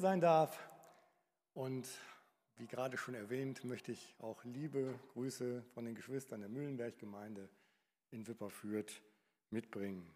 sein 0.00 0.20
darf. 0.20 0.58
Und 1.54 1.88
wie 2.56 2.66
gerade 2.66 2.96
schon 2.96 3.14
erwähnt, 3.14 3.64
möchte 3.64 3.92
ich 3.92 4.14
auch 4.18 4.44
liebe 4.44 4.98
Grüße 5.12 5.62
von 5.74 5.84
den 5.84 5.94
Geschwistern 5.94 6.40
der 6.40 6.48
Mühlenberg-Gemeinde 6.48 7.48
in 8.10 8.26
Wipperfürth 8.26 9.02
mitbringen. 9.50 10.10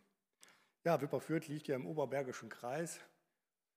Ja, 0.84 1.00
Wipperfürth 1.00 1.48
liegt 1.48 1.68
ja 1.68 1.76
im 1.76 1.86
Oberbergischen 1.86 2.48
Kreis. 2.48 3.00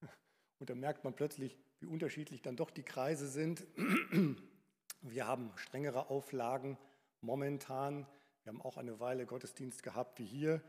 Und 0.60 0.70
da 0.70 0.76
merkt 0.76 1.04
man 1.04 1.13
plötzlich, 1.13 1.58
wie 1.79 1.88
unterschiedlich 1.88 2.42
dann 2.42 2.56
doch 2.56 2.70
die 2.70 2.83
Kreise 2.83 3.28
sind. 3.28 3.65
Wir 5.01 5.28
haben 5.28 5.51
strengere 5.58 6.10
Auflagen 6.10 6.78
momentan. 7.20 8.08
Wir 8.44 8.54
haben 8.54 8.62
auch 8.62 8.78
eine 8.78 9.01
Weile 9.01 9.26
Gottesdienst 9.26 9.83
gehabt 9.83 10.20
wie 10.20 10.26
hier. 10.26 10.62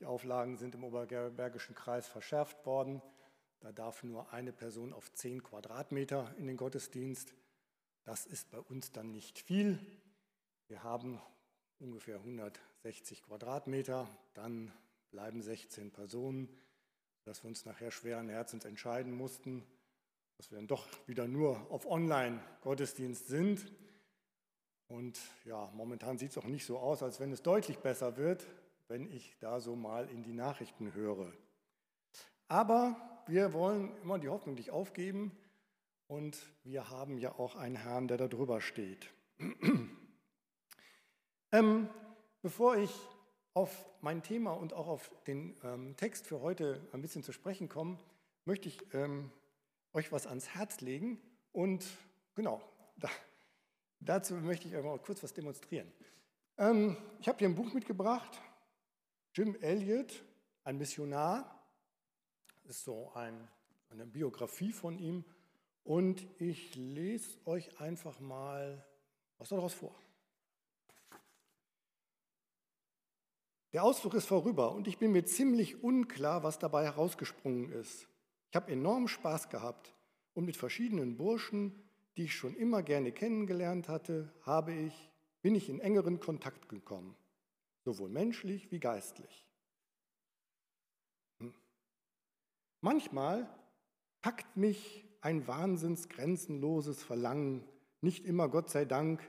Die 0.00 0.06
Auflagen 0.06 0.56
sind 0.56 0.74
im 0.74 0.84
Oberbergischen 0.84 1.74
Kreis 1.74 2.08
verschärft 2.08 2.64
worden. 2.64 3.02
Da 3.62 3.70
darf 3.70 4.02
nur 4.02 4.32
eine 4.32 4.52
Person 4.52 4.92
auf 4.92 5.12
10 5.12 5.44
Quadratmeter 5.44 6.34
in 6.36 6.48
den 6.48 6.56
Gottesdienst. 6.56 7.32
Das 8.02 8.26
ist 8.26 8.50
bei 8.50 8.58
uns 8.58 8.90
dann 8.90 9.12
nicht 9.12 9.38
viel. 9.38 9.78
Wir 10.66 10.82
haben 10.82 11.22
ungefähr 11.78 12.16
160 12.16 13.22
Quadratmeter, 13.22 14.08
dann 14.34 14.72
bleiben 15.12 15.42
16 15.42 15.92
Personen, 15.92 16.48
dass 17.22 17.44
wir 17.44 17.48
uns 17.48 17.64
nachher 17.64 17.92
schweren 17.92 18.28
Herzens 18.28 18.64
entscheiden 18.64 19.12
mussten, 19.12 19.64
dass 20.38 20.50
wir 20.50 20.58
dann 20.58 20.66
doch 20.66 20.88
wieder 21.06 21.28
nur 21.28 21.70
auf 21.70 21.86
Online-Gottesdienst 21.86 23.28
sind. 23.28 23.64
Und 24.88 25.20
ja, 25.44 25.70
momentan 25.72 26.18
sieht 26.18 26.32
es 26.32 26.38
auch 26.38 26.46
nicht 26.46 26.66
so 26.66 26.80
aus, 26.80 27.00
als 27.04 27.20
wenn 27.20 27.30
es 27.30 27.42
deutlich 27.42 27.78
besser 27.78 28.16
wird, 28.16 28.44
wenn 28.88 29.08
ich 29.08 29.36
da 29.38 29.60
so 29.60 29.76
mal 29.76 30.10
in 30.10 30.24
die 30.24 30.32
Nachrichten 30.32 30.94
höre. 30.94 31.32
Aber 32.48 33.11
wir 33.26 33.52
wollen 33.52 33.94
immer 34.02 34.18
die 34.18 34.28
Hoffnung 34.28 34.54
nicht 34.54 34.70
aufgeben 34.70 35.32
und 36.06 36.38
wir 36.64 36.90
haben 36.90 37.18
ja 37.18 37.38
auch 37.38 37.56
einen 37.56 37.76
Herrn, 37.76 38.08
der 38.08 38.16
da 38.16 38.28
drüber 38.28 38.60
steht. 38.60 39.08
ähm, 41.52 41.88
bevor 42.42 42.76
ich 42.76 42.92
auf 43.54 43.86
mein 44.00 44.22
Thema 44.22 44.52
und 44.52 44.72
auch 44.72 44.88
auf 44.88 45.10
den 45.26 45.56
ähm, 45.62 45.96
Text 45.96 46.26
für 46.26 46.40
heute 46.40 46.80
ein 46.92 47.02
bisschen 47.02 47.22
zu 47.22 47.32
sprechen 47.32 47.68
komme, 47.68 47.98
möchte 48.44 48.68
ich 48.68 48.78
ähm, 48.94 49.30
euch 49.92 50.10
was 50.10 50.26
ans 50.26 50.54
Herz 50.54 50.80
legen 50.80 51.20
und 51.52 51.84
genau, 52.34 52.62
da, 52.96 53.08
dazu 54.00 54.34
möchte 54.34 54.68
ich 54.68 54.76
einmal 54.76 54.98
kurz 54.98 55.22
was 55.22 55.32
demonstrieren. 55.32 55.90
Ähm, 56.58 56.96
ich 57.20 57.28
habe 57.28 57.38
hier 57.38 57.48
ein 57.48 57.54
Buch 57.54 57.72
mitgebracht, 57.72 58.40
Jim 59.34 59.56
Elliot, 59.60 60.24
ein 60.64 60.78
Missionar, 60.78 61.61
ist 62.64 62.84
so 62.84 63.12
ein, 63.14 63.48
eine 63.90 64.06
Biografie 64.06 64.72
von 64.72 64.98
ihm. 64.98 65.24
Und 65.84 66.26
ich 66.40 66.74
lese 66.76 67.38
euch 67.44 67.80
einfach 67.80 68.20
mal 68.20 68.84
was 69.38 69.48
daraus 69.48 69.74
vor. 69.74 69.94
Der 73.72 73.82
Ausflug 73.82 74.14
ist 74.14 74.26
vorüber 74.26 74.72
und 74.72 74.86
ich 74.86 74.98
bin 74.98 75.12
mir 75.12 75.24
ziemlich 75.24 75.82
unklar, 75.82 76.42
was 76.42 76.58
dabei 76.58 76.84
herausgesprungen 76.84 77.72
ist. 77.72 78.06
Ich 78.50 78.56
habe 78.56 78.70
enorm 78.70 79.08
Spaß 79.08 79.48
gehabt 79.48 79.94
und 80.34 80.44
mit 80.44 80.58
verschiedenen 80.58 81.16
Burschen, 81.16 81.82
die 82.16 82.24
ich 82.24 82.36
schon 82.36 82.54
immer 82.54 82.82
gerne 82.82 83.12
kennengelernt 83.12 83.88
hatte, 83.88 84.30
habe 84.42 84.74
ich, 84.74 85.10
bin 85.40 85.54
ich 85.54 85.70
in 85.70 85.80
engeren 85.80 86.20
Kontakt 86.20 86.68
gekommen, 86.68 87.16
sowohl 87.82 88.10
menschlich 88.10 88.70
wie 88.70 88.78
geistlich. 88.78 89.48
Manchmal 92.82 93.48
packt 94.22 94.56
mich 94.56 95.04
ein 95.20 95.46
wahnsinns 95.46 96.08
grenzenloses 96.08 97.02
Verlangen, 97.02 97.64
nicht 98.00 98.24
immer 98.24 98.48
Gott 98.48 98.70
sei 98.70 98.84
Dank, 98.84 99.22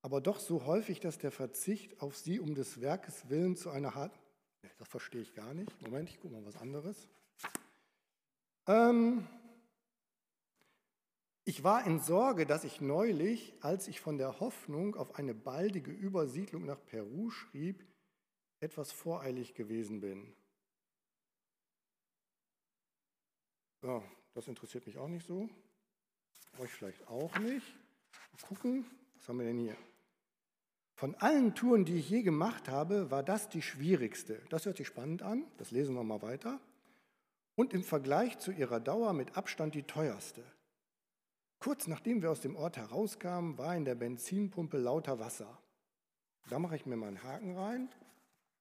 aber 0.00 0.20
doch 0.20 0.38
so 0.38 0.64
häufig, 0.64 1.00
dass 1.00 1.18
der 1.18 1.32
Verzicht 1.32 2.00
auf 2.00 2.16
sie 2.16 2.38
um 2.38 2.54
des 2.54 2.80
Werkes 2.80 3.28
willen 3.28 3.56
zu 3.56 3.70
einer 3.70 3.94
harten... 3.94 4.16
Das 4.78 4.88
verstehe 4.88 5.22
ich 5.22 5.34
gar 5.34 5.54
nicht. 5.54 5.82
Moment, 5.82 6.08
ich 6.08 6.20
gucke 6.20 6.34
mal 6.34 6.46
was 6.46 6.56
anderes. 6.56 7.08
Ähm 8.66 9.26
ich 11.44 11.64
war 11.64 11.84
in 11.84 11.98
Sorge, 11.98 12.46
dass 12.46 12.62
ich 12.62 12.80
neulich, 12.80 13.54
als 13.60 13.88
ich 13.88 14.00
von 14.00 14.18
der 14.18 14.38
Hoffnung 14.38 14.94
auf 14.94 15.16
eine 15.16 15.34
baldige 15.34 15.90
Übersiedlung 15.90 16.64
nach 16.64 16.84
Peru 16.86 17.30
schrieb, 17.30 17.84
etwas 18.60 18.92
voreilig 18.92 19.54
gewesen 19.54 20.00
bin. 20.00 20.32
Ja, 23.82 24.02
das 24.34 24.48
interessiert 24.48 24.86
mich 24.86 24.98
auch 24.98 25.08
nicht 25.08 25.26
so. 25.26 25.48
Euch 26.58 26.70
vielleicht 26.70 27.06
auch 27.08 27.36
nicht. 27.38 27.66
Mal 28.32 28.48
gucken, 28.48 28.86
was 29.16 29.28
haben 29.28 29.38
wir 29.38 29.46
denn 29.46 29.58
hier? 29.58 29.76
Von 30.94 31.14
allen 31.16 31.54
Touren, 31.54 31.84
die 31.84 31.98
ich 31.98 32.10
je 32.10 32.22
gemacht 32.22 32.68
habe, 32.68 33.10
war 33.12 33.22
das 33.22 33.48
die 33.48 33.62
schwierigste. 33.62 34.42
Das 34.48 34.66
hört 34.66 34.78
sich 34.78 34.88
spannend 34.88 35.22
an, 35.22 35.44
das 35.56 35.70
lesen 35.70 35.94
wir 35.94 36.02
mal 36.02 36.22
weiter. 36.22 36.60
Und 37.54 37.72
im 37.72 37.84
Vergleich 37.84 38.38
zu 38.38 38.50
ihrer 38.50 38.80
Dauer 38.80 39.12
mit 39.12 39.36
Abstand 39.36 39.74
die 39.76 39.84
teuerste. 39.84 40.42
Kurz 41.60 41.86
nachdem 41.86 42.22
wir 42.22 42.30
aus 42.30 42.40
dem 42.40 42.56
Ort 42.56 42.76
herauskamen, 42.76 43.58
war 43.58 43.76
in 43.76 43.84
der 43.84 43.94
Benzinpumpe 43.94 44.78
lauter 44.78 45.18
Wasser. 45.20 45.58
Da 46.48 46.58
mache 46.58 46.76
ich 46.76 46.86
mir 46.86 46.96
mal 46.96 47.08
einen 47.08 47.22
Haken 47.22 47.56
rein. 47.56 47.88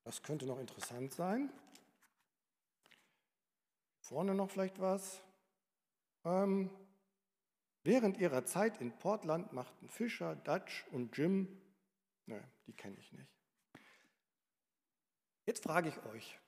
Das 0.03 0.21
könnte 0.21 0.45
noch 0.45 0.59
interessant 0.59 1.13
sein. 1.13 1.51
Vorne 4.07 4.33
noch 4.33 4.49
vielleicht 4.49 4.79
was. 4.79 5.21
Ähm, 6.23 6.69
während 7.83 8.17
ihrer 8.17 8.45
Zeit 8.45 8.79
in 8.79 8.97
Portland 8.97 9.51
machten 9.51 9.89
Fischer, 9.89 10.33
Dutch 10.33 10.87
und 10.91 11.17
Jim, 11.17 11.61
ne, 12.25 12.41
die 12.67 12.73
kenne 12.73 12.95
ich 12.97 13.11
nicht. 13.11 13.29
Jetzt 15.45 15.63
frage 15.63 15.89
ich 15.89 15.97
euch, 16.05 16.39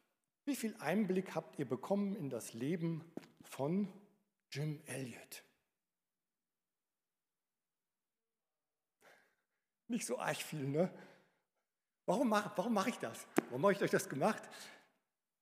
wie 0.46 0.56
viel 0.56 0.74
Einblick 0.80 1.36
habt 1.36 1.60
ihr 1.60 1.68
bekommen 1.68 2.16
in 2.16 2.30
das 2.30 2.54
Leben 2.54 3.04
von 3.42 3.92
Jim 4.50 4.82
Elliot? 4.86 5.44
Nicht 9.90 10.06
so 10.06 10.18
arg 10.18 10.38
viel, 10.38 10.66
ne? 10.66 10.94
Warum 12.06 12.30
mache 12.30 12.54
warum 12.56 12.74
mach 12.74 12.88
ich 12.88 13.00
das? 13.00 13.28
Warum 13.50 13.64
habe 13.64 13.74
ich 13.74 13.82
euch 13.82 13.92
das 13.92 14.08
gemacht? 14.08 14.44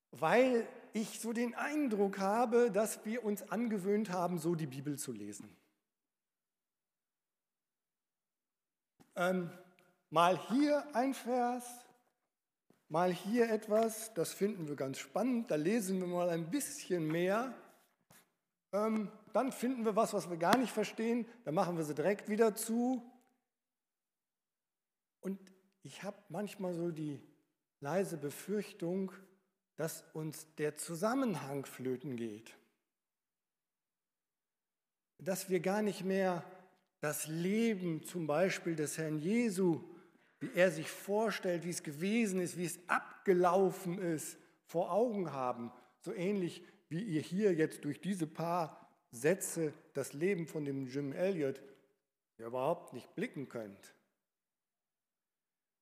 Weil 0.10 0.68
ich 1.02 1.20
so 1.20 1.34
den 1.34 1.56
Eindruck 1.56 2.20
habe, 2.20 2.72
dass 2.72 3.06
wir 3.06 3.24
uns 3.24 3.50
angewöhnt 3.52 4.10
haben, 4.10 4.38
so 4.40 4.56
die 4.56 4.68
Bibel 4.68 4.98
zu 4.98 5.12
lesen. 5.12 5.56
Ähm, 9.16 9.50
mal 10.10 10.40
hier 10.50 10.84
ein 10.96 11.14
Vers, 11.14 11.66
mal 12.90 13.12
hier 13.12 13.50
etwas, 13.50 14.14
das 14.14 14.34
finden 14.34 14.68
wir 14.68 14.76
ganz 14.76 15.00
spannend, 15.00 15.52
da 15.52 15.56
lesen 15.56 16.00
wir 16.00 16.08
mal 16.08 16.30
ein 16.30 16.50
bisschen 16.50 17.08
mehr. 17.08 17.54
Ähm, 18.74 19.12
dann 19.34 19.52
finden 19.52 19.86
wir 19.86 19.96
was, 19.96 20.14
was 20.14 20.30
wir 20.30 20.38
gar 20.38 20.58
nicht 20.58 20.72
verstehen, 20.72 21.28
dann 21.46 21.56
machen 21.56 21.78
wir 21.78 21.84
sie 21.84 21.96
direkt 21.96 22.30
wieder 22.30 22.56
zu. 22.56 23.04
Und 25.20 25.40
ich 25.84 26.04
habe 26.04 26.18
manchmal 26.30 26.74
so 26.74 26.92
die 26.92 27.20
leise 27.80 28.18
Befürchtung, 28.18 29.12
dass 29.78 30.04
uns 30.14 30.48
der 30.56 30.76
Zusammenhang 30.76 31.66
flöten 31.66 32.16
geht. 32.18 32.56
Dass 35.20 35.50
wir 35.50 35.60
gar 35.60 35.82
nicht 35.82 36.04
mehr 36.04 36.44
das 37.00 37.28
Leben 37.28 38.04
zum 38.04 38.28
Beispiel 38.28 38.76
des 38.76 38.98
Herrn 38.98 39.20
Jesu, 39.20 39.84
wie 40.40 40.52
er 40.54 40.72
sich 40.72 40.90
vorstellt, 40.90 41.64
wie 41.64 41.70
es 41.70 41.84
gewesen 41.84 42.40
ist, 42.42 42.58
wie 42.58 42.66
es 42.66 42.80
abgelaufen 42.88 44.00
ist, 44.00 44.38
vor 44.66 44.92
Augen 44.92 45.32
haben. 45.32 45.72
So 46.02 46.14
ähnlich 46.14 46.64
wie 46.90 47.04
ihr 47.04 47.22
hier 47.22 47.54
jetzt 47.54 47.86
durch 47.86 48.02
diese 48.02 48.28
paar 48.28 48.90
Sätze 49.12 49.74
das 49.94 50.14
Leben 50.14 50.48
von 50.48 50.66
dem 50.66 50.88
Jim 50.88 51.12
Elliot 51.14 51.62
überhaupt 52.38 52.94
nicht 52.94 53.14
blicken 53.16 53.50
könnt. 53.50 53.94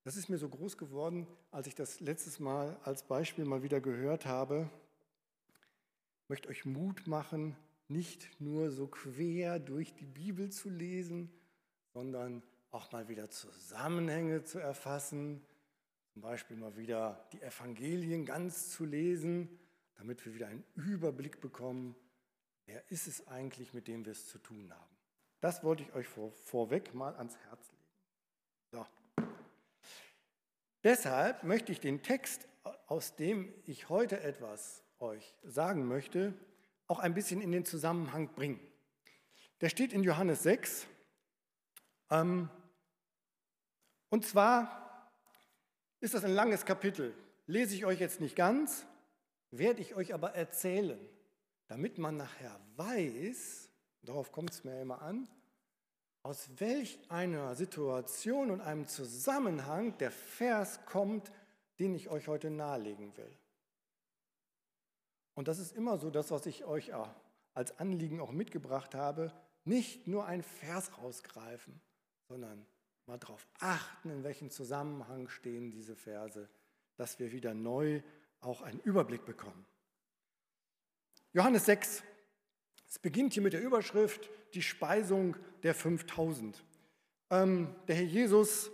Das 0.06 0.18
ist 0.18 0.30
mir 0.30 0.38
so 0.38 0.48
groß 0.48 0.78
geworden, 0.78 1.26
als 1.50 1.66
ich 1.66 1.74
das 1.74 2.00
letztes 2.00 2.40
Mal 2.40 2.80
als 2.84 3.02
Beispiel 3.02 3.44
mal 3.44 3.64
wieder 3.64 3.82
gehört 3.82 4.28
habe. 4.28 4.70
Ich 6.22 6.30
möchte 6.30 6.48
euch 6.48 6.64
Mut 6.64 7.08
machen, 7.08 7.58
nicht 7.88 8.40
nur 8.40 8.70
so 8.70 8.86
quer 8.86 9.58
durch 9.58 9.96
die 9.96 10.06
Bibel 10.06 10.52
zu 10.52 10.70
lesen, 10.70 11.32
sondern 11.92 12.44
auch 12.70 12.92
mal 12.92 13.08
wieder 13.08 13.32
Zusammenhänge 13.32 14.44
zu 14.44 14.60
erfassen, 14.60 15.44
zum 16.14 16.22
Beispiel 16.22 16.56
mal 16.56 16.78
wieder 16.78 17.28
die 17.34 17.42
Evangelien 17.42 18.26
ganz 18.26 18.70
zu 18.70 18.86
lesen, 18.86 19.50
damit 19.96 20.24
wir 20.24 20.36
wieder 20.36 20.50
einen 20.50 20.64
Überblick 20.76 21.42
bekommen, 21.42 21.96
wer 22.68 22.92
ist 22.92 23.08
es 23.08 23.28
eigentlich, 23.28 23.74
mit 23.74 23.88
dem 23.88 24.06
wir 24.06 24.12
es 24.12 24.28
zu 24.28 24.38
tun 24.38 24.72
haben. 24.72 24.96
Das 25.40 25.64
wollte 25.64 25.82
ich 25.82 25.94
euch 25.96 26.08
vor, 26.08 26.32
vorweg 26.32 26.94
mal 26.94 27.16
ans 27.16 27.36
Herz 27.38 27.72
legen. 27.72 27.84
So. 28.72 29.05
Deshalb 30.86 31.44
möchte 31.44 31.72
ich 31.72 31.80
den 31.80 32.04
Text, 32.04 32.48
aus 32.86 33.16
dem 33.16 33.52
ich 33.66 33.90
heute 33.90 34.22
etwas 34.22 34.84
euch 35.00 35.36
sagen 35.44 35.88
möchte, 35.88 36.36
auch 36.86 37.00
ein 37.00 37.16
bisschen 37.16 37.42
in 37.42 37.52
den 37.52 37.66
Zusammenhang 37.66 38.36
bringen. 38.36 38.60
Der 39.62 39.70
steht 39.70 39.94
in 39.94 40.04
Johannes 40.04 40.44
6. 40.44 40.86
Ähm, 42.12 42.52
und 44.10 44.28
zwar 44.28 45.12
ist 46.02 46.14
das 46.14 46.24
ein 46.24 46.36
langes 46.36 46.66
Kapitel. 46.66 47.16
Lese 47.48 47.74
ich 47.74 47.84
euch 47.88 48.00
jetzt 48.00 48.22
nicht 48.22 48.36
ganz, 48.36 48.86
werde 49.50 49.82
ich 49.82 49.96
euch 49.96 50.14
aber 50.14 50.36
erzählen, 50.36 51.00
damit 51.68 51.98
man 51.98 52.16
nachher 52.16 52.60
weiß, 52.76 53.72
darauf 54.04 54.32
kommt 54.32 54.52
es 54.52 54.64
mir 54.64 54.80
immer 54.80 55.02
an, 55.02 55.28
aus 56.26 56.50
welch 56.60 56.98
einer 57.08 57.54
Situation 57.54 58.50
und 58.50 58.60
einem 58.60 58.88
Zusammenhang 58.88 59.96
der 60.00 60.10
Vers 60.10 60.84
kommt, 60.88 61.32
den 61.78 61.94
ich 61.94 62.10
euch 62.10 62.28
heute 62.28 62.50
nahelegen 62.50 63.16
will. 63.16 63.38
Und 65.36 65.48
das 65.48 65.60
ist 65.60 65.76
immer 65.76 66.00
so 66.00 66.10
das, 66.10 66.32
was 66.32 66.48
ich 66.48 66.66
euch 66.66 66.92
als 67.54 67.78
Anliegen 67.78 68.20
auch 68.22 68.32
mitgebracht 68.32 68.96
habe, 68.96 69.32
nicht 69.66 70.08
nur 70.08 70.26
ein 70.26 70.42
Vers 70.42 70.98
rausgreifen, 70.98 71.80
sondern 72.28 72.66
mal 73.06 73.20
darauf 73.20 73.48
achten, 73.60 74.10
in 74.10 74.24
welchem 74.24 74.50
Zusammenhang 74.50 75.30
stehen 75.30 75.70
diese 75.70 75.96
Verse, 75.96 76.50
dass 76.96 77.20
wir 77.20 77.34
wieder 77.34 77.54
neu 77.54 78.02
auch 78.42 78.64
einen 78.64 78.80
Überblick 78.80 79.26
bekommen. 79.26 79.64
Johannes 81.34 81.66
6, 81.66 82.02
es 82.96 83.00
beginnt 83.00 83.34
hier 83.34 83.44
mit 83.44 83.52
der 83.52 83.62
Überschrift 83.62 84.30
die 84.54 84.62
Speisung 84.62 85.36
der 85.64 85.76
5000. 85.76 86.64
Ähm, 87.30 87.76
der 87.90 87.96
Herr 87.98 88.06
Jesus 88.06 88.72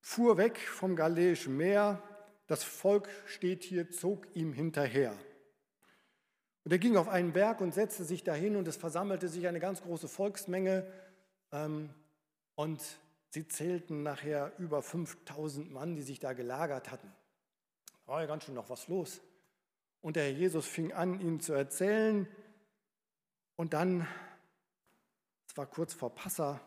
fuhr 0.00 0.38
weg 0.38 0.58
vom 0.58 0.96
Galiläischen 0.96 1.58
Meer, 1.58 2.02
das 2.46 2.64
Volk 2.64 3.10
steht 3.26 3.64
hier, 3.64 3.90
zog 3.90 4.34
ihm 4.34 4.54
hinterher. 4.54 5.14
Und 6.64 6.72
er 6.72 6.78
ging 6.78 6.96
auf 6.96 7.08
einen 7.08 7.34
Berg 7.34 7.60
und 7.60 7.74
setzte 7.74 8.04
sich 8.04 8.24
dahin 8.24 8.56
und 8.56 8.66
es 8.66 8.78
versammelte 8.78 9.28
sich 9.28 9.46
eine 9.46 9.60
ganz 9.60 9.82
große 9.82 10.08
Volksmenge 10.08 10.90
ähm, 11.52 11.90
und 12.54 12.82
sie 13.28 13.46
zählten 13.46 14.02
nachher 14.02 14.54
über 14.56 14.80
5000 14.80 15.70
Mann, 15.70 15.96
die 15.96 16.02
sich 16.02 16.18
da 16.18 16.32
gelagert 16.32 16.90
hatten. 16.90 17.12
Da 18.06 18.12
war 18.12 18.22
ja 18.22 18.26
ganz 18.26 18.44
schön 18.44 18.54
noch 18.54 18.70
was 18.70 18.88
los. 18.88 19.20
Und 20.00 20.16
der 20.16 20.24
Herr 20.24 20.32
Jesus 20.32 20.66
fing 20.66 20.92
an, 20.92 21.20
ihnen 21.20 21.40
zu 21.40 21.52
erzählen. 21.52 22.28
Und 23.56 23.72
dann, 23.74 24.06
es 25.48 25.56
war 25.56 25.66
kurz 25.66 25.94
vor 25.94 26.14
Passa, 26.14 26.60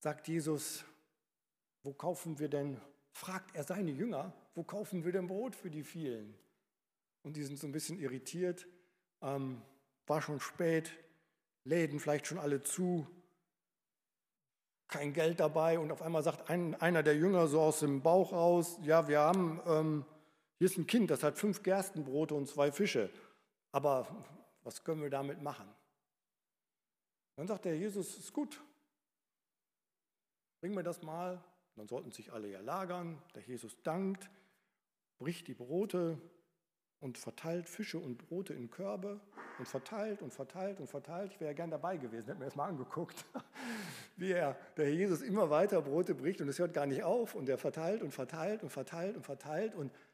sagt 0.00 0.28
Jesus, 0.28 0.84
wo 1.82 1.92
kaufen 1.92 2.38
wir 2.38 2.48
denn, 2.48 2.80
fragt 3.12 3.54
er 3.54 3.64
seine 3.64 3.90
Jünger, 3.90 4.32
wo 4.54 4.64
kaufen 4.64 5.04
wir 5.04 5.12
denn 5.12 5.26
Brot 5.26 5.54
für 5.54 5.70
die 5.70 5.84
vielen? 5.84 6.34
Und 7.22 7.36
die 7.36 7.44
sind 7.44 7.58
so 7.58 7.66
ein 7.66 7.72
bisschen 7.72 7.98
irritiert. 7.98 8.66
Ähm, 9.22 9.62
war 10.06 10.22
schon 10.22 10.40
spät, 10.40 10.92
Läden 11.64 12.00
vielleicht 12.00 12.26
schon 12.26 12.38
alle 12.38 12.62
zu, 12.62 13.06
kein 14.88 15.12
Geld 15.12 15.40
dabei. 15.40 15.78
Und 15.78 15.92
auf 15.92 16.02
einmal 16.02 16.22
sagt 16.22 16.50
ein, 16.50 16.74
einer 16.80 17.02
der 17.02 17.16
Jünger 17.16 17.46
so 17.46 17.60
aus 17.60 17.80
dem 17.80 18.02
Bauch 18.02 18.32
raus, 18.32 18.78
ja, 18.82 19.08
wir 19.08 19.20
haben, 19.20 19.60
ähm, 19.66 20.04
hier 20.60 20.66
ist 20.66 20.76
ein 20.76 20.86
Kind, 20.86 21.10
das 21.10 21.22
hat 21.22 21.38
fünf 21.38 21.62
Gerstenbrote 21.62 22.34
und 22.34 22.46
zwei 22.46 22.70
Fische. 22.70 23.08
Aber 23.72 24.06
was 24.62 24.84
können 24.84 25.00
wir 25.00 25.08
damit 25.08 25.40
machen? 25.40 25.66
Dann 27.36 27.46
sagt 27.46 27.64
der 27.64 27.78
Jesus, 27.78 28.18
ist 28.18 28.30
gut. 28.34 28.62
Bring 30.60 30.74
mir 30.74 30.82
das 30.82 31.00
mal. 31.00 31.42
Dann 31.76 31.88
sollten 31.88 32.10
sich 32.10 32.30
alle 32.30 32.50
ja 32.50 32.60
lagern. 32.60 33.22
Der 33.34 33.40
Jesus 33.40 33.74
dankt, 33.82 34.28
bricht 35.18 35.48
die 35.48 35.54
Brote 35.54 36.20
und 36.98 37.16
verteilt 37.16 37.66
Fische 37.66 37.98
und 37.98 38.18
Brote 38.18 38.52
in 38.52 38.70
Körbe 38.70 39.18
und 39.58 39.66
verteilt 39.66 40.20
und 40.20 40.34
verteilt 40.34 40.78
und 40.78 40.88
verteilt. 40.88 41.32
Ich 41.32 41.40
wäre 41.40 41.52
ja 41.52 41.54
gern 41.54 41.70
dabei 41.70 41.96
gewesen, 41.96 42.26
hätte 42.26 42.38
mir 42.38 42.44
das 42.44 42.56
mal 42.56 42.68
angeguckt, 42.68 43.24
wie 44.16 44.32
er, 44.32 44.58
der 44.76 44.84
Herr 44.84 44.92
Jesus 44.92 45.22
immer 45.22 45.48
weiter 45.48 45.80
Brote 45.80 46.14
bricht 46.14 46.42
und 46.42 46.48
es 46.48 46.58
hört 46.58 46.74
gar 46.74 46.84
nicht 46.84 47.02
auf 47.02 47.34
und 47.34 47.48
er 47.48 47.56
verteilt 47.56 48.02
und 48.02 48.12
verteilt 48.12 48.62
und 48.62 48.68
verteilt 48.68 49.16
und 49.16 49.24
verteilt 49.24 49.74
und 49.74 49.90
die 49.90 50.09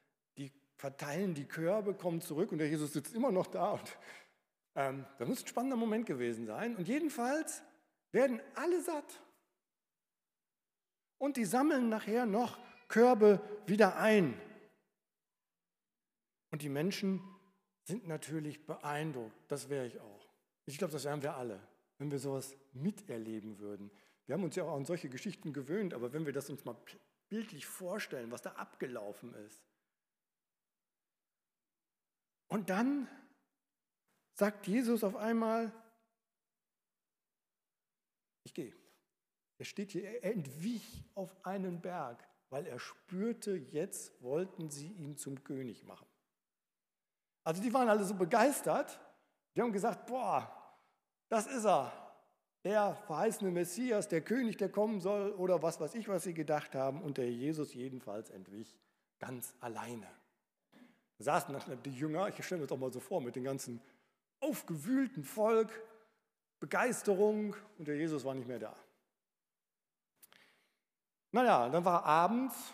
verteilen 0.87 1.35
die 1.35 1.47
Körbe, 1.47 1.95
kommen 1.95 2.21
zurück 2.21 2.53
und 2.53 2.59
der 2.59 2.69
Jesus 2.69 2.93
sitzt 2.93 3.13
immer 3.13 3.33
noch 3.33 3.49
da 3.49 3.73
und 3.73 3.99
ähm, 4.77 5.05
das 5.19 5.27
muss 5.27 5.43
ein 5.43 5.49
spannender 5.49 5.77
Moment 5.77 6.07
gewesen 6.07 6.47
sein. 6.47 6.77
Und 6.77 6.87
jedenfalls 6.87 7.61
werden 8.13 8.41
alle 8.55 8.81
satt. 8.81 9.21
Und 11.19 11.39
die 11.39 11.45
sammeln 11.45 11.89
nachher 11.89 12.25
noch 12.25 12.57
Körbe 12.87 13.41
wieder 13.67 13.97
ein. 13.97 14.41
Und 16.53 16.63
die 16.63 16.69
Menschen 16.69 17.21
sind 17.83 18.07
natürlich 18.07 18.65
beeindruckt. 18.65 19.35
Das 19.49 19.69
wäre 19.69 19.89
ich 19.89 19.99
auch. 19.99 20.29
Ich 20.67 20.79
glaube, 20.79 20.93
das 20.93 21.05
wären 21.05 21.21
wir 21.21 21.35
alle, 21.35 21.59
wenn 21.99 22.13
wir 22.13 22.21
sowas 22.21 22.57
miterleben 22.75 23.59
würden. 23.59 23.91
Wir 24.27 24.37
haben 24.37 24.45
uns 24.45 24.55
ja 24.55 24.63
auch 24.63 24.77
an 24.77 24.85
solche 24.85 25.09
Geschichten 25.09 25.53
gewöhnt, 25.53 25.95
aber 25.95 26.13
wenn 26.13 26.27
wir 26.27 26.33
das 26.33 26.49
uns 26.49 26.65
mal 26.65 26.77
bildlich 27.29 27.67
vorstellen, 27.67 28.31
was 28.31 28.43
da 28.43 28.53
abgelaufen 28.53 29.35
ist. 29.47 29.66
Und 32.49 32.71
dann 32.71 33.09
sagt 34.35 34.67
Jesus 34.67 35.03
auf 35.03 35.17
einmal, 35.17 35.73
ich 38.45 38.55
gehe. 38.55 38.75
Er 39.59 39.65
steht 39.65 39.93
hier, 39.93 40.05
er 40.05 40.25
entwich 40.25 41.05
auf 41.15 41.35
einen 41.45 41.81
Berg, 41.81 42.23
weil 42.51 42.67
er 42.67 42.79
spürte, 42.79 43.57
jetzt 43.57 44.23
wollten 44.23 44.71
sie 44.71 44.93
ihn 44.93 45.17
zum 45.17 45.43
König 45.43 45.85
machen. 45.85 46.07
Also 47.43 47.63
die 47.63 47.73
waren 47.73 47.89
alle 47.89 48.05
so 48.05 48.15
begeistert, 48.15 49.01
die 49.55 49.63
haben 49.63 49.73
gesagt, 49.73 50.07
boah, 50.07 50.53
das 51.29 51.47
ist 51.47 51.65
er, 51.65 51.93
der 52.65 52.97
verheißene 53.07 53.51
Messias, 53.51 54.09
der 54.09 54.21
König, 54.21 54.57
der 54.57 54.69
kommen 54.69 55.01
soll 55.01 55.31
oder 55.33 55.63
was 55.63 55.81
weiß 55.81 55.95
ich, 55.95 56.09
was 56.09 56.25
sie 56.25 56.35
gedacht 56.35 56.75
haben. 56.75 57.01
Und 57.01 57.17
der 57.17 57.31
Jesus 57.31 57.73
jedenfalls 57.73 58.31
entwich 58.31 58.77
ganz 59.21 59.55
alleine. 59.61 60.09
Da 61.19 61.25
saßen 61.25 61.83
die 61.85 61.91
Jünger, 61.91 62.29
ich 62.29 62.45
stelle 62.45 62.61
mir 62.61 62.67
das 62.67 62.77
auch 62.77 62.81
mal 62.81 62.93
so 62.93 63.01
vor, 63.01 63.21
mit 63.21 63.37
dem 63.37 63.45
ganzen 63.45 63.81
aufgewühlten 64.41 65.25
Volk, 65.25 65.71
Begeisterung 66.61 67.57
und 67.79 67.89
der 67.89 67.97
Jesus 67.97 68.25
war 68.25 68.35
nicht 68.35 68.49
mehr 68.49 68.59
da. 68.59 68.77
Naja, 71.33 71.69
dann 71.69 71.85
war 71.85 72.05
abends 72.05 72.73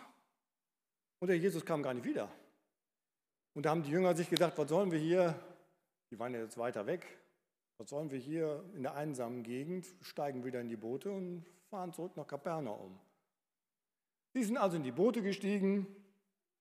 und 1.20 1.28
der 1.28 1.38
Jesus 1.38 1.64
kam 1.64 1.82
gar 1.82 1.94
nicht 1.94 2.04
wieder. 2.04 2.30
Und 3.54 3.66
da 3.66 3.70
haben 3.70 3.82
die 3.82 3.90
Jünger 3.90 4.14
sich 4.14 4.30
gedacht, 4.30 4.54
was 4.56 4.68
sollen 4.68 4.90
wir 4.90 4.98
hier, 4.98 5.34
die 6.10 6.18
waren 6.18 6.34
ja 6.34 6.40
jetzt 6.40 6.58
weiter 6.58 6.86
weg, 6.86 7.06
was 7.78 7.90
sollen 7.90 8.10
wir 8.10 8.18
hier 8.18 8.64
in 8.74 8.82
der 8.82 8.94
einsamen 8.94 9.42
Gegend, 9.42 9.86
steigen 10.00 10.44
wieder 10.44 10.60
in 10.60 10.68
die 10.68 10.76
Boote 10.76 11.10
und 11.10 11.44
fahren 11.68 11.92
zurück 11.92 12.16
nach 12.16 12.26
Kapernaum. 12.26 12.98
Sie 14.34 14.44
sind 14.44 14.56
also 14.56 14.76
in 14.76 14.82
die 14.82 14.92
Boote 14.92 15.22
gestiegen, 15.22 15.86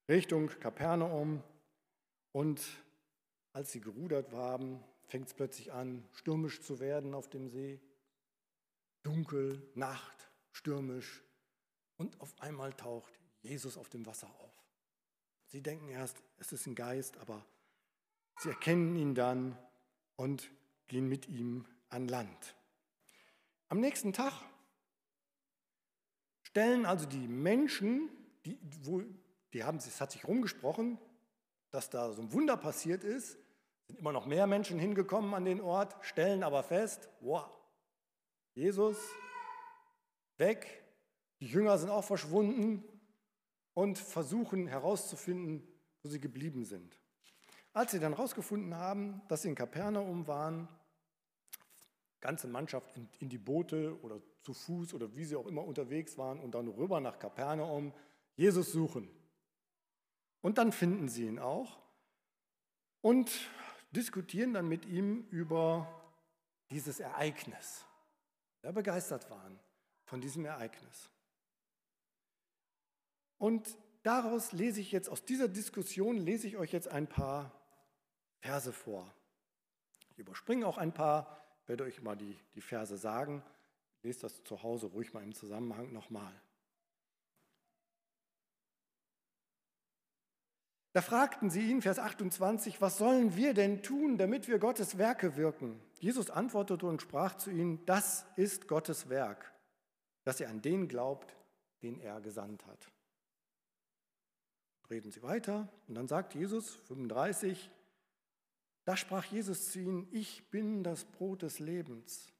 Richtung 0.09 0.47
Kapernaum 0.47 1.43
und 2.31 2.61
als 3.53 3.71
sie 3.71 3.81
gerudert 3.81 4.31
haben, 4.31 4.83
fängt 5.07 5.27
es 5.27 5.33
plötzlich 5.33 5.71
an, 5.73 6.07
stürmisch 6.13 6.61
zu 6.61 6.79
werden 6.79 7.13
auf 7.13 7.29
dem 7.29 7.49
See. 7.49 7.81
Dunkel, 9.03 9.61
Nacht, 9.75 10.29
stürmisch. 10.51 11.23
Und 11.97 12.19
auf 12.21 12.33
einmal 12.39 12.73
taucht 12.73 13.11
Jesus 13.41 13.77
auf 13.77 13.89
dem 13.89 14.05
Wasser 14.05 14.29
auf. 14.39 14.63
Sie 15.47 15.61
denken 15.61 15.89
erst, 15.89 16.23
es 16.37 16.53
ist 16.53 16.65
ein 16.65 16.75
Geist, 16.75 17.17
aber 17.17 17.45
sie 18.39 18.49
erkennen 18.49 18.95
ihn 18.95 19.15
dann 19.15 19.57
und 20.15 20.49
gehen 20.87 21.09
mit 21.09 21.27
ihm 21.27 21.65
an 21.89 22.07
Land. 22.07 22.55
Am 23.67 23.79
nächsten 23.79 24.13
Tag 24.13 24.33
stellen 26.43 26.85
also 26.85 27.05
die 27.05 27.27
Menschen, 27.27 28.09
die, 28.45 28.57
wo, 28.83 29.03
die 29.53 29.63
haben, 29.63 29.77
es 29.77 29.99
hat 29.99 30.11
sich 30.11 30.25
rumgesprochen, 30.25 30.97
dass 31.71 31.89
da 31.89 32.11
so 32.13 32.21
ein 32.21 32.31
Wunder 32.31 32.57
passiert 32.57 33.03
ist, 33.03 33.37
sind 33.87 33.99
immer 33.99 34.11
noch 34.11 34.25
mehr 34.25 34.47
Menschen 34.47 34.77
hingekommen 34.77 35.33
an 35.33 35.45
den 35.45 35.61
Ort, 35.61 35.95
stellen 36.01 36.43
aber 36.43 36.63
fest, 36.63 37.09
wow, 37.21 37.49
Jesus 38.53 38.97
weg, 40.37 40.83
die 41.39 41.47
Jünger 41.47 41.77
sind 41.77 41.89
auch 41.89 42.03
verschwunden, 42.03 42.83
und 43.73 43.97
versuchen 43.97 44.67
herauszufinden, 44.67 45.67
wo 46.03 46.09
sie 46.09 46.19
geblieben 46.19 46.65
sind. 46.65 46.99
Als 47.73 47.91
sie 47.91 47.99
dann 47.99 48.15
herausgefunden 48.15 48.75
haben, 48.75 49.21
dass 49.27 49.43
sie 49.43 49.49
in 49.49 49.55
Kapernaum 49.55 50.27
waren, 50.27 50.67
ganze 52.19 52.47
Mannschaft 52.47 52.95
in, 52.95 53.09
in, 53.19 53.29
die 53.29 53.37
Boote 53.37 53.97
oder 54.01 54.21
zu 54.41 54.53
Fuß 54.53 54.93
oder 54.93 55.15
wie 55.15 55.25
sie 55.25 55.35
auch 55.35 55.47
immer 55.47 55.63
unterwegs 55.63 56.17
waren 56.17 56.39
und 56.39 56.53
dann 56.53 56.67
rüber 56.67 56.99
nach 56.99 57.17
Kapernaum 57.17 57.93
Jesus 58.35 58.71
suchen. 58.71 59.09
Und 60.41 60.57
dann 60.57 60.71
finden 60.71 61.07
sie 61.07 61.27
ihn 61.27 61.39
auch 61.39 61.79
und 63.01 63.31
diskutieren 63.91 64.53
dann 64.53 64.67
mit 64.67 64.85
ihm 64.85 65.27
über 65.29 65.87
dieses 66.69 66.99
Ereignis. 66.99 67.85
Sehr 68.61 68.73
begeistert 68.73 69.29
waren 69.29 69.59
von 70.05 70.21
diesem 70.21 70.45
Ereignis. 70.45 71.09
Und 73.37 73.75
daraus 74.03 74.51
lese 74.51 74.81
ich 74.81 74.91
jetzt, 74.91 75.09
aus 75.09 75.25
dieser 75.25 75.47
Diskussion 75.47 76.17
lese 76.17 76.47
ich 76.47 76.57
euch 76.57 76.71
jetzt 76.71 76.87
ein 76.87 77.07
paar 77.07 77.51
Verse 78.39 78.71
vor. 78.71 79.13
Ich 80.11 80.19
überspringe 80.19 80.65
auch 80.67 80.77
ein 80.77 80.93
paar, 80.93 81.37
werde 81.65 81.83
euch 81.83 82.01
mal 82.01 82.15
die, 82.15 82.37
die 82.55 82.61
Verse 82.61 82.97
sagen. 82.97 83.43
Lest 84.03 84.23
das 84.23 84.43
zu 84.43 84.61
Hause 84.63 84.87
ruhig 84.87 85.13
mal 85.13 85.23
im 85.23 85.33
Zusammenhang 85.33 85.91
nochmal. 85.91 86.33
Da 90.93 91.01
fragten 91.01 91.49
sie 91.49 91.69
ihn, 91.69 91.81
Vers 91.81 91.99
28, 91.99 92.81
was 92.81 92.97
sollen 92.97 93.35
wir 93.37 93.53
denn 93.53 93.81
tun, 93.81 94.17
damit 94.17 94.49
wir 94.49 94.59
Gottes 94.59 94.97
Werke 94.97 95.37
wirken? 95.37 95.79
Jesus 95.99 96.29
antwortete 96.29 96.85
und 96.85 97.01
sprach 97.01 97.37
zu 97.37 97.49
ihnen, 97.49 97.85
das 97.85 98.25
ist 98.35 98.67
Gottes 98.67 99.07
Werk, 99.07 99.53
dass 100.23 100.39
ihr 100.41 100.49
an 100.49 100.61
den 100.61 100.89
glaubt, 100.89 101.33
den 101.81 101.99
er 101.99 102.19
gesandt 102.19 102.65
hat. 102.65 102.91
Reden 104.89 105.11
sie 105.11 105.23
weiter 105.23 105.69
und 105.87 105.95
dann 105.95 106.09
sagt 106.09 106.35
Jesus, 106.35 106.75
35, 106.87 107.71
da 108.83 108.97
sprach 108.97 109.23
Jesus 109.25 109.71
zu 109.71 109.79
ihnen, 109.79 110.07
ich 110.11 110.49
bin 110.49 110.83
das 110.83 111.05
Brot 111.05 111.43
des 111.43 111.59
Lebens. 111.59 112.33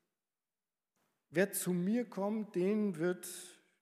Wer 1.29 1.53
zu 1.53 1.71
mir 1.71 2.03
kommt, 2.03 2.55
den 2.55 2.97
wird 2.97 3.25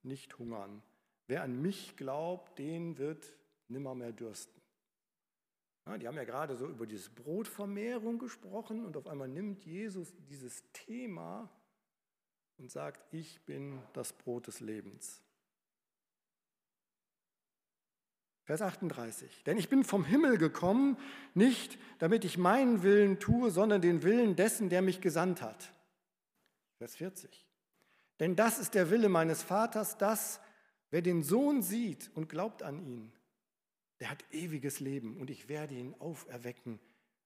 nicht 0.04 0.38
hungern. 0.38 0.84
Wer 1.26 1.42
an 1.42 1.60
mich 1.60 1.98
glaubt, 1.98 2.60
den 2.60 3.00
wird 3.00 3.36
nimmermehr 3.70 4.12
dürsten. 4.12 4.59
Ja, 5.86 5.98
die 5.98 6.08
haben 6.08 6.18
ja 6.18 6.24
gerade 6.24 6.56
so 6.56 6.68
über 6.68 6.86
diese 6.86 7.10
Brotvermehrung 7.10 8.20
gesprochen 8.20 8.86
und 8.86 8.96
auf 8.98 9.08
einmal 9.08 9.28
nimmt 9.28 9.66
Jesus 9.66 10.14
dieses 10.30 10.64
Thema 10.74 11.50
und 12.58 12.70
sagt, 12.70 13.02
ich 13.12 13.42
bin 13.46 13.82
das 13.94 14.14
Brot 14.14 14.48
des 14.48 14.60
Lebens. 14.60 15.22
Vers 18.44 18.64
38. 18.64 19.44
Denn 19.44 19.58
ich 19.58 19.70
bin 19.70 19.84
vom 19.84 20.04
Himmel 20.04 20.40
gekommen, 20.40 20.98
nicht 21.36 21.78
damit 22.00 22.26
ich 22.26 22.38
meinen 22.38 22.82
Willen 22.82 23.20
tue, 23.20 23.52
sondern 23.52 23.80
den 23.80 24.02
Willen 24.02 24.36
dessen, 24.36 24.70
der 24.70 24.82
mich 24.82 25.02
gesandt 25.02 25.44
hat. 25.44 25.72
Vers 26.80 26.96
40. 26.96 27.46
Denn 28.20 28.36
das 28.36 28.58
ist 28.58 28.74
der 28.74 28.90
Wille 28.90 29.08
meines 29.08 29.44
Vaters, 29.44 29.98
dass 29.98 30.40
wer 30.90 31.02
den 31.02 31.22
Sohn 31.24 31.62
sieht 31.62 32.10
und 32.16 32.28
glaubt 32.28 32.64
an 32.64 32.80
ihn, 32.80 33.14
der 34.00 34.10
hat 34.10 34.24
ewiges 34.32 34.80
Leben 34.80 35.18
und 35.18 35.30
ich 35.30 35.50
werde 35.50 35.76
ihn 35.76 35.96
auferwecken 36.00 36.80